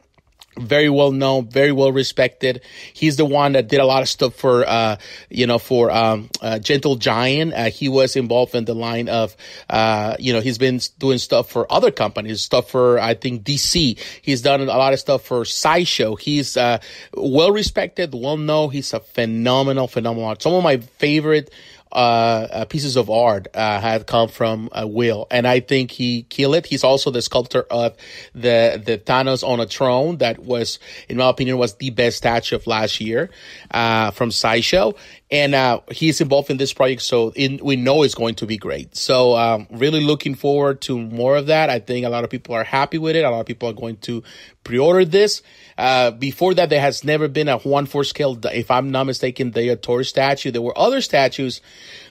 very 0.58 0.90
well 0.90 1.12
known, 1.12 1.48
very 1.48 1.72
well 1.72 1.92
respected. 1.92 2.62
He's 2.92 3.16
the 3.16 3.24
one 3.24 3.52
that 3.52 3.68
did 3.68 3.80
a 3.80 3.86
lot 3.86 4.02
of 4.02 4.08
stuff 4.08 4.34
for, 4.34 4.68
uh, 4.68 4.96
you 5.30 5.46
know, 5.46 5.58
for, 5.58 5.90
um, 5.90 6.28
uh, 6.40 6.58
Gentle 6.58 6.96
Giant. 6.96 7.54
Uh, 7.54 7.70
he 7.70 7.88
was 7.88 8.16
involved 8.16 8.54
in 8.54 8.64
the 8.64 8.74
line 8.74 9.08
of, 9.08 9.36
uh, 9.70 10.16
you 10.18 10.32
know, 10.32 10.40
he's 10.40 10.58
been 10.58 10.80
doing 10.98 11.18
stuff 11.18 11.50
for 11.50 11.70
other 11.72 11.90
companies, 11.90 12.42
stuff 12.42 12.70
for, 12.70 12.98
I 12.98 13.14
think, 13.14 13.44
DC. 13.44 13.98
He's 14.20 14.42
done 14.42 14.60
a 14.60 14.64
lot 14.66 14.92
of 14.92 15.00
stuff 15.00 15.22
for 15.22 15.44
Sideshow. 15.44 16.16
He's, 16.16 16.56
uh, 16.56 16.78
well 17.14 17.50
respected, 17.50 18.14
well 18.14 18.36
known. 18.36 18.70
He's 18.70 18.92
a 18.92 19.00
phenomenal, 19.00 19.88
phenomenal. 19.88 20.36
Some 20.38 20.54
of 20.54 20.62
my 20.62 20.78
favorite, 20.78 21.50
uh, 21.92 22.48
uh, 22.50 22.64
pieces 22.64 22.96
of 22.96 23.10
art 23.10 23.48
uh, 23.54 23.80
had 23.80 24.06
come 24.06 24.28
from 24.28 24.68
uh, 24.72 24.86
Will, 24.86 25.26
and 25.30 25.46
I 25.46 25.60
think 25.60 25.90
he 25.90 26.22
killed 26.22 26.54
it. 26.54 26.66
He's 26.66 26.84
also 26.84 27.10
the 27.10 27.22
sculptor 27.22 27.62
of 27.70 27.96
the 28.34 28.82
the 28.84 28.98
Thanos 28.98 29.46
on 29.46 29.60
a 29.60 29.66
throne 29.66 30.18
that 30.18 30.38
was, 30.38 30.78
in 31.08 31.18
my 31.18 31.28
opinion, 31.28 31.58
was 31.58 31.74
the 31.74 31.90
best 31.90 32.16
statue 32.16 32.56
of 32.56 32.66
last 32.66 33.00
year 33.00 33.30
uh, 33.70 34.10
from 34.10 34.30
Sideshow, 34.30 34.94
and 35.30 35.54
uh, 35.54 35.80
he's 35.90 36.20
involved 36.20 36.50
in 36.50 36.56
this 36.56 36.72
project, 36.72 37.02
so 37.02 37.32
in, 37.36 37.60
we 37.62 37.76
know 37.76 38.02
it's 38.02 38.14
going 38.14 38.34
to 38.36 38.46
be 38.46 38.56
great. 38.56 38.96
So 38.96 39.36
um, 39.36 39.66
really 39.70 40.00
looking 40.00 40.34
forward 40.34 40.80
to 40.82 40.98
more 40.98 41.36
of 41.36 41.46
that. 41.46 41.70
I 41.70 41.78
think 41.78 42.06
a 42.06 42.08
lot 42.08 42.24
of 42.24 42.30
people 42.30 42.54
are 42.54 42.64
happy 42.64 42.98
with 42.98 43.16
it. 43.16 43.24
A 43.24 43.30
lot 43.30 43.40
of 43.40 43.46
people 43.46 43.68
are 43.68 43.72
going 43.74 43.96
to 43.98 44.22
pre-order 44.64 45.04
this. 45.04 45.42
Uh, 45.78 46.10
before 46.10 46.54
that, 46.54 46.68
there 46.68 46.80
has 46.80 47.02
never 47.02 47.28
been 47.28 47.48
a 47.48 47.58
one 47.58 47.86
four 47.86 48.04
scale, 48.04 48.38
if 48.52 48.70
I'm 48.70 48.90
not 48.90 49.04
mistaken, 49.04 49.52
the 49.52 49.76
Thor 49.76 50.04
statue. 50.04 50.50
There 50.50 50.62
were 50.62 50.78
other 50.78 51.00
statues 51.00 51.60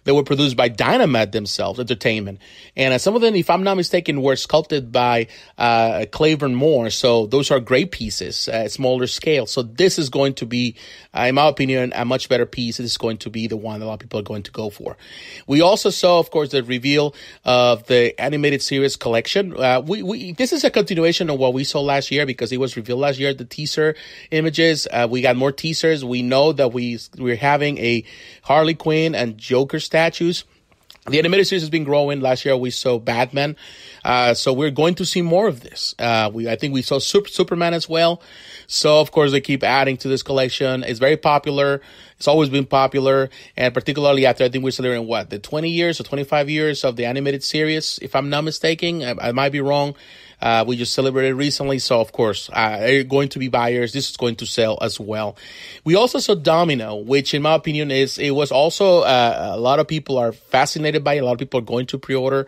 that 0.03 0.15
were 0.15 0.23
produced 0.23 0.57
by 0.57 0.69
Dynamite 0.69 1.31
themselves, 1.31 1.79
Entertainment. 1.79 2.39
And 2.75 2.93
uh, 2.93 2.97
some 2.97 3.15
of 3.15 3.21
them, 3.21 3.35
if 3.35 3.49
I'm 3.49 3.63
not 3.63 3.75
mistaken, 3.75 4.21
were 4.21 4.35
sculpted 4.35 4.91
by 4.91 5.27
uh, 5.57 6.05
Clayburn 6.11 6.53
Moore. 6.53 6.89
So 6.89 7.27
those 7.27 7.51
are 7.51 7.59
great 7.59 7.91
pieces 7.91 8.47
at 8.47 8.71
smaller 8.71 9.07
scale. 9.07 9.45
So 9.45 9.61
this 9.61 9.99
is 9.99 10.09
going 10.09 10.33
to 10.35 10.45
be, 10.45 10.75
uh, 11.15 11.21
in 11.21 11.35
my 11.35 11.47
opinion, 11.47 11.93
a 11.95 12.05
much 12.05 12.29
better 12.29 12.45
piece. 12.45 12.77
This 12.77 12.91
is 12.91 12.97
going 12.97 13.17
to 13.17 13.29
be 13.29 13.47
the 13.47 13.57
one 13.57 13.79
that 13.79 13.85
a 13.85 13.87
lot 13.87 13.95
of 13.95 13.99
people 13.99 14.19
are 14.19 14.23
going 14.23 14.43
to 14.43 14.51
go 14.51 14.69
for. 14.69 14.97
We 15.47 15.61
also 15.61 15.89
saw, 15.89 16.19
of 16.19 16.31
course, 16.31 16.49
the 16.51 16.63
reveal 16.63 17.13
of 17.45 17.85
the 17.87 18.19
animated 18.19 18.61
series 18.61 18.95
collection. 18.95 19.55
Uh, 19.55 19.81
we, 19.85 20.03
we, 20.03 20.31
this 20.33 20.53
is 20.53 20.63
a 20.63 20.69
continuation 20.69 21.29
of 21.29 21.39
what 21.39 21.53
we 21.53 21.63
saw 21.63 21.81
last 21.81 22.11
year 22.11 22.25
because 22.25 22.51
it 22.51 22.59
was 22.59 22.75
revealed 22.75 22.99
last 22.99 23.19
year, 23.19 23.33
the 23.33 23.45
teaser 23.45 23.95
images. 24.31 24.87
Uh, 24.91 25.07
we 25.09 25.21
got 25.21 25.35
more 25.35 25.51
teasers. 25.51 26.03
We 26.03 26.21
know 26.21 26.53
that 26.53 26.73
we, 26.73 26.99
we're 27.17 27.35
having 27.35 27.77
a 27.77 28.03
Harley 28.43 28.73
Quinn 28.73 29.15
and 29.15 29.37
Joker 29.61 29.79
statues. 29.79 30.43
The 31.07 31.19
animated 31.19 31.47
series 31.47 31.61
has 31.61 31.69
been 31.69 31.83
growing. 31.83 32.19
Last 32.19 32.45
year 32.45 32.57
we 32.57 32.71
saw 32.71 32.97
Batman, 32.99 33.55
uh, 34.03 34.33
so 34.33 34.53
we're 34.53 34.71
going 34.71 34.95
to 34.95 35.05
see 35.05 35.21
more 35.21 35.47
of 35.47 35.61
this. 35.61 35.95
Uh, 35.97 36.29
we 36.33 36.49
I 36.49 36.55
think 36.55 36.73
we 36.73 36.81
saw 36.81 36.99
Super, 36.99 37.29
Superman 37.29 37.73
as 37.75 37.87
well. 37.87 38.21
So 38.67 38.99
of 38.99 39.11
course 39.11 39.31
they 39.31 39.41
keep 39.41 39.63
adding 39.63 39.97
to 39.97 40.07
this 40.07 40.23
collection. 40.23 40.83
It's 40.83 40.99
very 40.99 41.17
popular. 41.17 41.81
It's 42.21 42.27
always 42.27 42.49
been 42.49 42.67
popular, 42.67 43.31
and 43.57 43.73
particularly 43.73 44.27
after 44.27 44.43
I 44.43 44.49
think 44.49 44.63
we're 44.63 44.69
celebrating 44.69 45.07
what 45.07 45.31
the 45.31 45.39
20 45.39 45.67
years 45.71 45.99
or 45.99 46.03
25 46.03 46.51
years 46.51 46.83
of 46.83 46.95
the 46.95 47.05
animated 47.05 47.43
series, 47.43 47.97
if 47.99 48.15
I'm 48.15 48.29
not 48.29 48.43
mistaken. 48.43 49.01
I, 49.01 49.29
I 49.29 49.31
might 49.31 49.51
be 49.51 49.59
wrong. 49.59 49.95
Uh, 50.39 50.63
we 50.67 50.77
just 50.77 50.93
celebrated 50.93 51.33
recently, 51.33 51.79
so 51.79 51.99
of 51.99 52.11
course, 52.11 52.47
uh, 52.53 52.77
they're 52.77 53.03
going 53.03 53.29
to 53.29 53.39
be 53.39 53.47
buyers. 53.47 53.91
This 53.91 54.11
is 54.11 54.17
going 54.17 54.35
to 54.35 54.45
sell 54.45 54.77
as 54.83 54.99
well. 54.99 55.35
We 55.83 55.95
also 55.95 56.19
saw 56.19 56.35
Domino, 56.35 56.95
which 56.95 57.33
in 57.33 57.41
my 57.41 57.55
opinion 57.55 57.89
is, 57.89 58.19
it 58.19 58.35
was 58.35 58.51
also, 58.51 58.99
uh, 58.99 59.53
a 59.55 59.59
lot 59.59 59.79
of 59.79 59.87
people 59.87 60.19
are 60.19 60.31
fascinated 60.31 61.03
by 61.03 61.15
it. 61.15 61.23
A 61.23 61.25
lot 61.25 61.33
of 61.33 61.39
people 61.39 61.59
are 61.59 61.63
going 61.63 61.87
to 61.87 61.97
pre-order. 61.97 62.45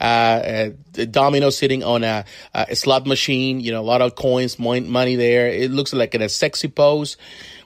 Uh, 0.00 0.72
uh, 0.96 1.04
domino 1.10 1.50
sitting 1.50 1.84
on 1.84 2.04
a, 2.04 2.24
a, 2.54 2.74
slot 2.74 3.06
machine, 3.06 3.60
you 3.60 3.70
know, 3.70 3.82
a 3.82 3.84
lot 3.84 4.00
of 4.00 4.14
coins, 4.14 4.58
money 4.58 5.14
there. 5.14 5.48
It 5.48 5.70
looks 5.70 5.92
like 5.92 6.14
in 6.14 6.22
a 6.22 6.28
sexy 6.30 6.68
pose 6.68 7.18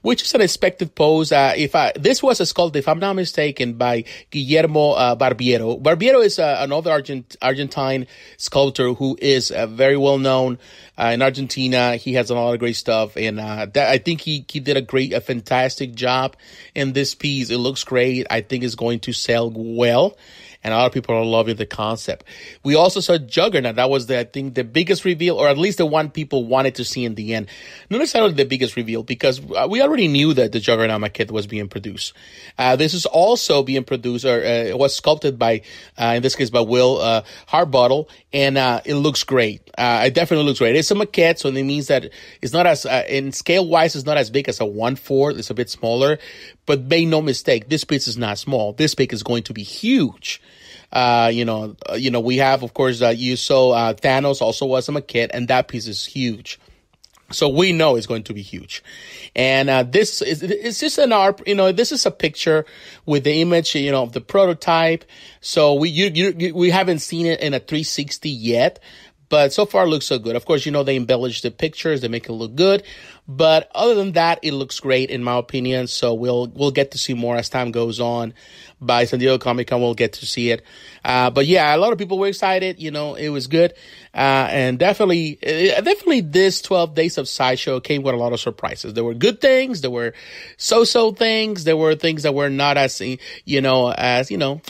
which 0.04 0.22
is 0.22 0.34
an 0.34 0.42
expected 0.42 0.94
pose. 0.94 1.32
Uh, 1.32 1.54
if 1.56 1.74
I, 1.74 1.92
this 1.96 2.22
was 2.22 2.38
a 2.38 2.42
sculpt, 2.42 2.76
if 2.76 2.86
I'm 2.88 2.98
not 2.98 3.16
mistaken, 3.16 3.72
by 3.72 4.04
Guillermo 4.30 4.90
uh, 4.92 5.16
Barbiero. 5.16 5.80
Barbiero 5.80 6.22
is 6.22 6.38
uh, 6.38 6.58
another 6.60 6.90
Argent, 6.90 7.36
Argentine 7.40 8.06
sculptor 8.36 8.92
who 8.92 9.16
is 9.18 9.50
uh, 9.50 9.66
very 9.66 9.96
well 9.96 10.18
known 10.18 10.58
uh, 10.98 11.12
in 11.14 11.22
Argentina. 11.22 11.96
He 11.96 12.12
has 12.14 12.28
a 12.28 12.34
lot 12.34 12.52
of 12.52 12.60
great 12.60 12.76
stuff, 12.76 13.16
and 13.16 13.40
uh, 13.40 13.66
that, 13.72 13.88
I 13.88 13.96
think 13.96 14.20
he 14.20 14.44
he 14.46 14.60
did 14.60 14.76
a 14.76 14.82
great, 14.82 15.14
a 15.14 15.22
fantastic 15.22 15.94
job 15.94 16.36
in 16.74 16.92
this 16.92 17.14
piece. 17.14 17.48
It 17.48 17.58
looks 17.58 17.82
great. 17.82 18.26
I 18.28 18.42
think 18.42 18.62
it's 18.62 18.74
going 18.74 19.00
to 19.00 19.14
sell 19.14 19.50
well 19.50 20.18
and 20.64 20.72
a 20.72 20.76
lot 20.78 20.86
of 20.86 20.92
people 20.92 21.14
are 21.14 21.24
loving 21.24 21.56
the 21.56 21.66
concept. 21.66 22.24
We 22.64 22.74
also 22.74 23.00
saw 23.00 23.18
Juggernaut. 23.18 23.76
That 23.76 23.90
was 23.90 24.06
the, 24.06 24.18
I 24.18 24.24
think, 24.24 24.54
the 24.54 24.64
biggest 24.64 25.04
reveal, 25.04 25.36
or 25.36 25.46
at 25.48 25.58
least 25.58 25.78
the 25.78 25.86
one 25.86 26.10
people 26.10 26.46
wanted 26.46 26.74
to 26.76 26.84
see 26.84 27.04
in 27.04 27.14
the 27.14 27.34
end. 27.34 27.48
Not 27.90 27.98
necessarily 27.98 28.32
the 28.32 28.46
biggest 28.46 28.74
reveal, 28.74 29.02
because 29.02 29.40
uh, 29.54 29.68
we 29.70 29.82
already 29.82 30.08
knew 30.08 30.32
that 30.32 30.52
the 30.52 30.60
Juggernaut 30.60 31.00
maquette 31.00 31.30
was 31.30 31.46
being 31.46 31.68
produced. 31.68 32.14
Uh, 32.58 32.76
this 32.76 32.94
is 32.94 33.04
also 33.04 33.62
being 33.62 33.84
produced, 33.84 34.24
or 34.24 34.38
uh, 34.38 34.70
it 34.72 34.78
was 34.78 34.96
sculpted 34.96 35.38
by, 35.38 35.60
uh, 35.98 36.14
in 36.16 36.22
this 36.22 36.34
case, 36.34 36.48
by 36.48 36.60
Will 36.60 36.98
uh, 36.98 37.22
Harbottle, 37.46 38.08
and 38.32 38.56
uh, 38.56 38.80
it 38.86 38.94
looks 38.94 39.22
great. 39.22 39.70
Uh, 39.76 40.04
it 40.06 40.14
definitely 40.14 40.46
looks 40.46 40.60
great. 40.60 40.74
It's 40.76 40.90
a 40.90 40.94
maquette, 40.94 41.38
so 41.38 41.50
it 41.50 41.62
means 41.62 41.88
that 41.88 42.10
it's 42.40 42.54
not 42.54 42.66
as, 42.66 42.86
in 43.08 43.32
scale 43.32 43.68
wise, 43.68 43.94
it's 43.94 44.06
not 44.06 44.16
as 44.16 44.30
big 44.30 44.48
as 44.48 44.60
a 44.60 44.64
one 44.64 44.96
fourth. 44.96 45.36
It's 45.36 45.50
a 45.50 45.54
bit 45.54 45.68
smaller, 45.68 46.18
but 46.64 46.84
make 46.84 47.08
no 47.08 47.20
mistake, 47.20 47.68
this 47.68 47.84
piece 47.84 48.08
is 48.08 48.16
not 48.16 48.38
small. 48.38 48.72
This 48.72 48.94
piece 48.94 49.12
is 49.12 49.22
going 49.22 49.42
to 49.42 49.52
be 49.52 49.62
huge. 49.62 50.40
Uh, 50.94 51.28
you 51.32 51.44
know, 51.44 51.76
uh, 51.90 51.94
you 51.94 52.10
know, 52.10 52.20
we 52.20 52.36
have, 52.36 52.62
of 52.62 52.72
course, 52.72 53.02
uh, 53.02 53.08
you 53.08 53.36
saw 53.36 53.72
uh, 53.72 53.94
Thanos 53.94 54.40
also 54.40 54.64
was 54.64 54.88
a 54.88 55.00
kid, 55.02 55.32
and 55.34 55.48
that 55.48 55.66
piece 55.66 55.88
is 55.88 56.06
huge. 56.06 56.60
So 57.32 57.48
we 57.48 57.72
know 57.72 57.96
it's 57.96 58.06
going 58.06 58.22
to 58.24 58.34
be 58.34 58.42
huge. 58.42 58.82
And 59.34 59.68
uh, 59.68 59.82
this 59.82 60.22
is 60.22 60.42
it's 60.42 60.78
just 60.78 60.98
an 60.98 61.12
art, 61.12 61.42
you 61.46 61.54
know, 61.54 61.72
this 61.72 61.90
is 61.90 62.06
a 62.06 62.10
picture 62.10 62.64
with 63.06 63.24
the 63.24 63.40
image, 63.40 63.74
you 63.74 63.90
know, 63.90 64.04
of 64.04 64.12
the 64.12 64.20
prototype. 64.20 65.04
So 65.40 65.74
we 65.74 65.88
you, 65.88 66.32
you 66.36 66.54
we 66.54 66.70
haven't 66.70 67.00
seen 67.00 67.26
it 67.26 67.40
in 67.40 67.54
a 67.54 67.58
360 67.58 68.28
yet, 68.28 68.78
but 69.34 69.52
so 69.52 69.66
far 69.66 69.88
looks 69.88 70.06
so 70.06 70.16
good. 70.20 70.36
Of 70.36 70.44
course, 70.44 70.64
you 70.64 70.70
know 70.70 70.84
they 70.84 70.94
embellish 70.94 71.42
the 71.42 71.50
pictures, 71.50 72.00
they 72.00 72.06
make 72.06 72.28
it 72.28 72.32
look 72.32 72.54
good. 72.54 72.84
But 73.26 73.68
other 73.74 73.96
than 73.96 74.12
that, 74.12 74.38
it 74.42 74.52
looks 74.52 74.78
great 74.78 75.10
in 75.10 75.24
my 75.24 75.36
opinion. 75.36 75.88
So 75.88 76.14
we'll 76.14 76.46
we'll 76.46 76.70
get 76.70 76.92
to 76.92 76.98
see 76.98 77.14
more 77.14 77.34
as 77.34 77.48
time 77.48 77.72
goes 77.72 77.98
on. 77.98 78.32
By 78.80 79.06
San 79.06 79.18
Diego 79.18 79.38
Comic 79.38 79.66
Con, 79.66 79.80
we'll 79.80 79.94
get 79.94 80.12
to 80.14 80.26
see 80.26 80.52
it. 80.52 80.62
Uh, 81.04 81.30
but 81.30 81.46
yeah, 81.46 81.74
a 81.74 81.78
lot 81.78 81.92
of 81.92 81.98
people 81.98 82.16
were 82.16 82.28
excited. 82.28 82.78
You 82.78 82.92
know, 82.92 83.16
it 83.16 83.30
was 83.30 83.48
good, 83.48 83.72
uh, 84.14 84.46
and 84.50 84.78
definitely, 84.78 85.40
uh, 85.42 85.80
definitely, 85.80 86.20
this 86.20 86.62
12 86.62 86.94
days 86.94 87.18
of 87.18 87.28
sideshow 87.28 87.80
came 87.80 88.04
with 88.04 88.14
a 88.14 88.18
lot 88.18 88.32
of 88.32 88.38
surprises. 88.38 88.94
There 88.94 89.02
were 89.02 89.14
good 89.14 89.40
things, 89.40 89.80
there 89.80 89.90
were 89.90 90.14
so-so 90.58 91.10
things, 91.10 91.64
there 91.64 91.76
were 91.76 91.96
things 91.96 92.22
that 92.22 92.36
were 92.36 92.50
not 92.50 92.76
as 92.76 93.00
you 93.00 93.60
know 93.60 93.90
as 93.90 94.30
you 94.30 94.38
know 94.38 94.60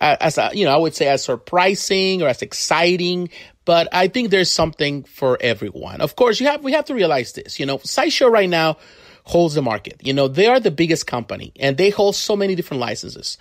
as 0.00 0.38
you 0.52 0.64
know, 0.64 0.72
I 0.72 0.76
would 0.76 0.94
say 0.94 1.08
as 1.08 1.24
surprising 1.24 2.22
or 2.22 2.28
as 2.28 2.42
exciting, 2.42 3.30
but 3.64 3.88
I 3.92 4.08
think 4.08 4.30
there's 4.30 4.50
something 4.50 5.04
for 5.04 5.38
everyone. 5.40 6.00
Of 6.00 6.16
course, 6.16 6.40
you 6.40 6.46
have 6.46 6.62
we 6.62 6.72
have 6.72 6.86
to 6.86 6.94
realize 6.94 7.32
this. 7.32 7.58
You 7.58 7.66
know, 7.66 7.78
Sideshow 7.78 8.28
right 8.28 8.48
now 8.48 8.78
holds 9.26 9.54
the 9.54 9.62
market. 9.62 10.00
You 10.02 10.12
know, 10.12 10.28
they 10.28 10.46
are 10.46 10.60
the 10.60 10.70
biggest 10.70 11.06
company 11.06 11.52
and 11.58 11.78
they 11.78 11.88
hold 11.88 12.14
so 12.14 12.36
many 12.36 12.54
different 12.54 12.82
licenses. 12.82 13.38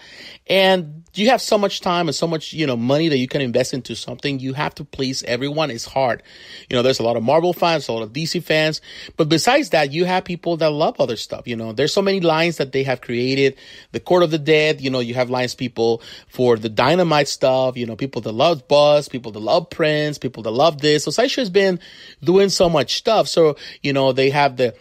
And 0.47 1.03
you 1.13 1.29
have 1.29 1.41
so 1.41 1.57
much 1.57 1.81
time 1.81 2.07
and 2.07 2.15
so 2.15 2.25
much, 2.25 2.53
you 2.53 2.65
know, 2.65 2.77
money 2.77 3.09
that 3.09 3.17
you 3.17 3.27
can 3.27 3.41
invest 3.41 3.73
into 3.73 3.93
something. 3.93 4.39
You 4.39 4.53
have 4.53 4.73
to 4.75 4.85
please 4.85 5.23
everyone. 5.23 5.69
It's 5.69 5.85
hard. 5.85 6.23
You 6.69 6.77
know, 6.77 6.83
there's 6.83 6.99
a 6.99 7.03
lot 7.03 7.17
of 7.17 7.23
Marvel 7.23 7.51
fans, 7.51 7.89
a 7.89 7.91
lot 7.91 8.01
of 8.01 8.13
DC 8.13 8.41
fans. 8.43 8.79
But 9.17 9.27
besides 9.27 9.71
that, 9.71 9.91
you 9.91 10.05
have 10.05 10.23
people 10.23 10.55
that 10.57 10.71
love 10.71 11.01
other 11.01 11.17
stuff. 11.17 11.49
You 11.49 11.57
know, 11.57 11.73
there's 11.73 11.93
so 11.93 12.01
many 12.01 12.21
lines 12.21 12.57
that 12.57 12.71
they 12.71 12.83
have 12.83 13.01
created. 13.01 13.57
The 13.91 13.99
Court 13.99 14.23
of 14.23 14.31
the 14.31 14.39
Dead, 14.39 14.79
you 14.79 14.89
know, 14.89 15.01
you 15.01 15.15
have 15.15 15.29
lines 15.29 15.53
people 15.53 16.01
for 16.29 16.55
the 16.55 16.69
dynamite 16.69 17.27
stuff, 17.27 17.75
you 17.75 17.85
know, 17.85 17.97
people 17.97 18.21
that 18.21 18.31
love 18.31 18.69
Buzz, 18.69 19.09
people 19.09 19.33
that 19.33 19.39
love 19.39 19.69
Prince, 19.69 20.17
people 20.17 20.43
that 20.43 20.51
love 20.51 20.79
this. 20.79 21.03
So 21.03 21.11
Sideshow 21.11 21.41
has 21.41 21.49
been 21.49 21.81
doing 22.23 22.47
so 22.47 22.69
much 22.69 22.95
stuff. 22.95 23.27
So, 23.27 23.57
you 23.81 23.91
know, 23.91 24.13
they 24.13 24.29
have 24.29 24.55
the 24.55 24.73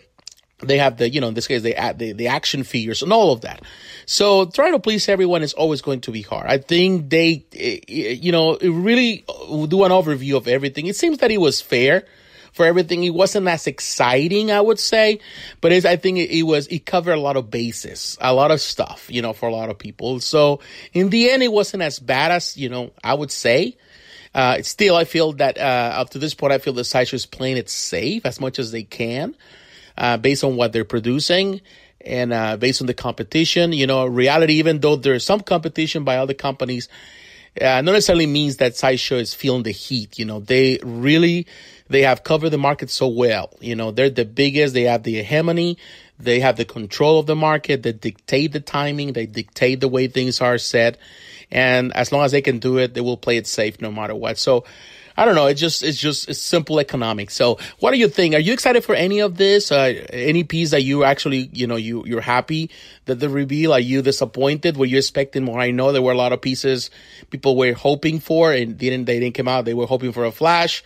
they 0.62 0.78
have 0.78 0.96
the, 0.96 1.10
you 1.10 1.20
know, 1.20 1.28
in 1.28 1.34
this 1.34 1.46
case, 1.46 1.62
they 1.62 1.74
add 1.74 1.98
the, 1.98 2.12
the 2.12 2.28
action 2.28 2.64
figures 2.64 3.02
and 3.02 3.12
all 3.12 3.32
of 3.32 3.42
that. 3.42 3.62
So 4.06 4.46
trying 4.46 4.72
to 4.72 4.78
please 4.78 5.08
everyone 5.08 5.42
is 5.42 5.52
always 5.52 5.82
going 5.82 6.00
to 6.02 6.10
be 6.10 6.22
hard. 6.22 6.46
I 6.48 6.58
think 6.58 7.10
they, 7.10 7.44
eh, 7.54 7.78
eh, 7.88 8.18
you 8.20 8.32
know, 8.32 8.56
really 8.58 9.24
do 9.68 9.84
an 9.84 9.92
overview 9.92 10.36
of 10.36 10.48
everything. 10.48 10.86
It 10.86 10.96
seems 10.96 11.18
that 11.18 11.30
it 11.30 11.38
was 11.38 11.60
fair 11.60 12.06
for 12.52 12.66
everything. 12.66 13.04
It 13.04 13.10
wasn't 13.14 13.48
as 13.48 13.66
exciting, 13.66 14.50
I 14.50 14.60
would 14.60 14.78
say, 14.78 15.20
but 15.60 15.72
I 15.72 15.96
think 15.96 16.18
it, 16.18 16.30
it, 16.30 16.42
was, 16.42 16.66
it 16.68 16.86
covered 16.86 17.12
a 17.12 17.20
lot 17.20 17.36
of 17.36 17.50
bases, 17.50 18.16
a 18.20 18.32
lot 18.32 18.50
of 18.50 18.60
stuff, 18.60 19.06
you 19.10 19.22
know, 19.22 19.32
for 19.32 19.48
a 19.48 19.52
lot 19.52 19.70
of 19.70 19.78
people. 19.78 20.20
So 20.20 20.60
in 20.92 21.10
the 21.10 21.30
end, 21.30 21.42
it 21.42 21.52
wasn't 21.52 21.82
as 21.82 21.98
bad 21.98 22.30
as, 22.30 22.56
you 22.56 22.68
know, 22.68 22.92
I 23.02 23.14
would 23.14 23.30
say. 23.30 23.76
Uh, 24.34 24.62
still, 24.62 24.96
I 24.96 25.04
feel 25.04 25.32
that, 25.34 25.58
uh, 25.58 25.60
up 25.60 26.10
to 26.10 26.18
this 26.18 26.32
point, 26.32 26.54
I 26.54 26.58
feel 26.58 26.72
the 26.72 26.84
Sideshow 26.84 27.16
is 27.16 27.26
playing 27.26 27.58
it 27.58 27.68
safe 27.68 28.24
as 28.24 28.40
much 28.40 28.58
as 28.58 28.72
they 28.72 28.82
can 28.82 29.34
uh, 29.96 30.16
based 30.16 30.44
on 30.44 30.56
what 30.56 30.72
they're 30.72 30.84
producing 30.84 31.60
and 32.04 32.32
uh, 32.32 32.56
based 32.56 32.80
on 32.80 32.86
the 32.86 32.94
competition. 32.94 33.72
You 33.72 33.86
know, 33.86 34.06
reality, 34.06 34.54
even 34.54 34.80
though 34.80 34.96
there's 34.96 35.24
some 35.24 35.40
competition 35.40 36.04
by 36.04 36.16
other 36.16 36.34
companies, 36.34 36.88
uh, 37.60 37.82
not 37.82 37.92
necessarily 37.92 38.26
means 38.26 38.56
that 38.56 38.76
Sideshow 38.76 39.16
is 39.16 39.34
feeling 39.34 39.62
the 39.62 39.72
heat. 39.72 40.18
You 40.18 40.24
know, 40.24 40.40
they 40.40 40.78
really 40.82 41.46
they 41.88 42.02
have 42.02 42.24
covered 42.24 42.50
the 42.50 42.58
market 42.58 42.90
so 42.90 43.08
well. 43.08 43.50
You 43.60 43.76
know, 43.76 43.90
they're 43.90 44.10
the 44.10 44.24
biggest. 44.24 44.74
They 44.74 44.84
have 44.84 45.02
the 45.02 45.22
hegemony. 45.22 45.78
They 46.18 46.40
have 46.40 46.56
the 46.56 46.64
control 46.64 47.18
of 47.18 47.26
the 47.26 47.36
market. 47.36 47.82
They 47.82 47.92
dictate 47.92 48.52
the 48.52 48.60
timing. 48.60 49.12
They 49.12 49.26
dictate 49.26 49.80
the 49.80 49.88
way 49.88 50.06
things 50.06 50.40
are 50.40 50.56
set. 50.58 50.96
And 51.52 51.94
as 51.94 52.10
long 52.10 52.24
as 52.24 52.32
they 52.32 52.42
can 52.42 52.58
do 52.58 52.78
it, 52.78 52.94
they 52.94 53.00
will 53.00 53.18
play 53.18 53.36
it 53.36 53.46
safe 53.46 53.80
no 53.80 53.92
matter 53.92 54.14
what. 54.14 54.38
So 54.38 54.64
I 55.16 55.26
don't 55.26 55.34
know. 55.34 55.46
It's 55.46 55.60
just 55.60 55.82
it's 55.82 55.98
just 55.98 56.28
it's 56.28 56.40
simple 56.40 56.80
economics. 56.80 57.34
So 57.34 57.58
what 57.78 57.90
do 57.90 57.98
you 57.98 58.08
think? 58.08 58.34
Are 58.34 58.40
you 58.40 58.54
excited 58.54 58.82
for 58.82 58.94
any 58.94 59.20
of 59.20 59.36
this? 59.36 59.70
Uh, 59.70 60.06
any 60.10 60.44
piece 60.44 60.70
that 60.70 60.82
you 60.82 61.04
actually 61.04 61.50
you 61.52 61.66
know 61.66 61.76
you 61.76 62.04
you're 62.06 62.22
happy 62.22 62.70
that 63.04 63.20
the 63.20 63.28
reveal? 63.28 63.72
Are 63.72 63.80
you 63.80 64.00
disappointed? 64.00 64.78
Were 64.78 64.86
you 64.86 64.96
expecting 64.96 65.44
more? 65.44 65.60
I 65.60 65.70
know 65.70 65.92
there 65.92 66.00
were 66.00 66.12
a 66.12 66.16
lot 66.16 66.32
of 66.32 66.40
pieces 66.40 66.90
people 67.30 67.56
were 67.56 67.74
hoping 67.74 68.20
for 68.20 68.52
and 68.52 68.78
didn't 68.78 69.04
they 69.04 69.20
didn't 69.20 69.34
come 69.34 69.48
out. 69.48 69.66
They 69.66 69.74
were 69.74 69.86
hoping 69.86 70.12
for 70.12 70.24
a 70.24 70.32
flash 70.32 70.82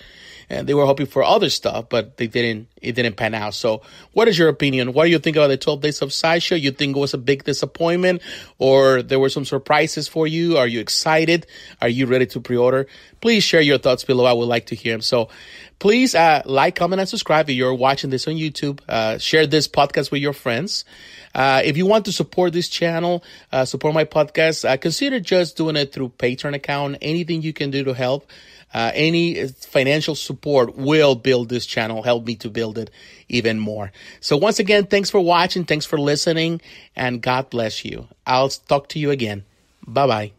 and 0.49 0.66
they 0.66 0.75
were 0.75 0.87
hoping 0.87 1.06
for 1.06 1.23
other 1.23 1.50
stuff, 1.50 1.88
but 1.88 2.16
they 2.16 2.26
didn't. 2.26 2.68
It 2.83 2.92
didn't 2.92 3.16
pan 3.16 3.35
out. 3.35 3.54
So, 3.54 3.83
what 4.12 4.28
is 4.28 4.38
your 4.38 4.49
opinion? 4.49 4.92
What 4.92 5.04
do 5.04 5.11
you 5.11 5.18
think 5.18 5.37
about 5.37 5.49
the 5.49 5.56
12 5.56 5.80
Days 5.80 6.02
of 6.02 6.12
Sideshow? 6.12 6.56
You 6.56 6.71
think 6.73 6.95
it 6.95 7.00
was 7.00 7.14
a 7.14 7.18
big 7.18 7.45
disappointment, 7.45 8.21
or 8.59 9.02
there 9.02 9.18
were 9.18 9.30
some 9.30 9.47
surprises 9.47 10.09
for 10.09 10.26
you? 10.26 10.59
Are 10.59 10.66
you 10.66 10.80
excited? 10.80 11.47
Are 11.80 11.88
you 11.88 12.06
ready 12.06 12.26
to 12.26 12.40
pre-order? 12.40 12.87
Please 13.23 13.42
share 13.42 13.62
your 13.62 13.78
thoughts 13.78 14.04
below. 14.04 14.26
I 14.26 14.35
would 14.35 14.49
like 14.49 14.66
to 14.66 14.75
hear 14.75 14.92
them. 14.92 15.00
So, 15.00 15.30
please 15.78 16.14
uh, 16.14 16.42
like, 16.45 16.76
comment, 16.76 17.00
and 17.00 17.09
subscribe 17.09 17.49
if 17.49 17.56
you're 17.56 17.75
watching 17.75 18.11
this 18.11 18.28
on 18.28 18.35
YouTube. 18.35 18.80
Uh, 18.88 19.16
share 19.16 19.47
this 19.47 19.68
podcast 19.68 20.11
with 20.11 20.21
your 20.21 20.35
friends. 20.35 20.85
Uh, 21.35 21.62
if 21.64 21.76
you 21.78 21.87
want 21.87 22.04
to 22.06 22.12
support 22.12 22.52
this 22.52 22.68
channel, 22.68 23.25
uh, 23.52 23.64
support 23.64 23.95
my 23.95 24.04
podcast, 24.04 24.68
uh, 24.68 24.76
consider 24.76 25.18
just 25.18 25.56
doing 25.56 25.76
it 25.76 25.92
through 25.92 26.11
Patreon 26.11 26.54
account. 26.54 26.99
Anything 27.00 27.40
you 27.40 27.52
can 27.52 27.71
do 27.71 27.85
to 27.85 27.95
help. 27.95 28.30
Uh, 28.75 28.90
any 28.95 29.47
financial 29.49 30.14
support 30.14 30.76
will 30.76 31.14
build 31.14 31.49
this 31.49 31.64
channel, 31.64 32.02
help 32.02 32.26
me 32.26 32.37
to 32.37 32.50
build 32.50 32.75
it 32.78 32.90
even 33.28 33.59
more. 33.59 33.92
So 34.21 34.37
once 34.37 34.59
again, 34.59 34.87
thanks 34.87 35.11
for 35.11 35.21
watching. 35.21 35.64
Thanks 35.64 35.87
for 35.87 35.99
listening 35.99 36.61
and 36.95 37.21
God 37.23 37.50
bless 37.50 37.85
you. 37.85 38.09
I'll 38.26 38.49
talk 38.49 38.88
to 38.90 38.99
you 38.99 39.11
again. 39.11 39.45
Bye 39.87 40.06
bye. 40.06 40.35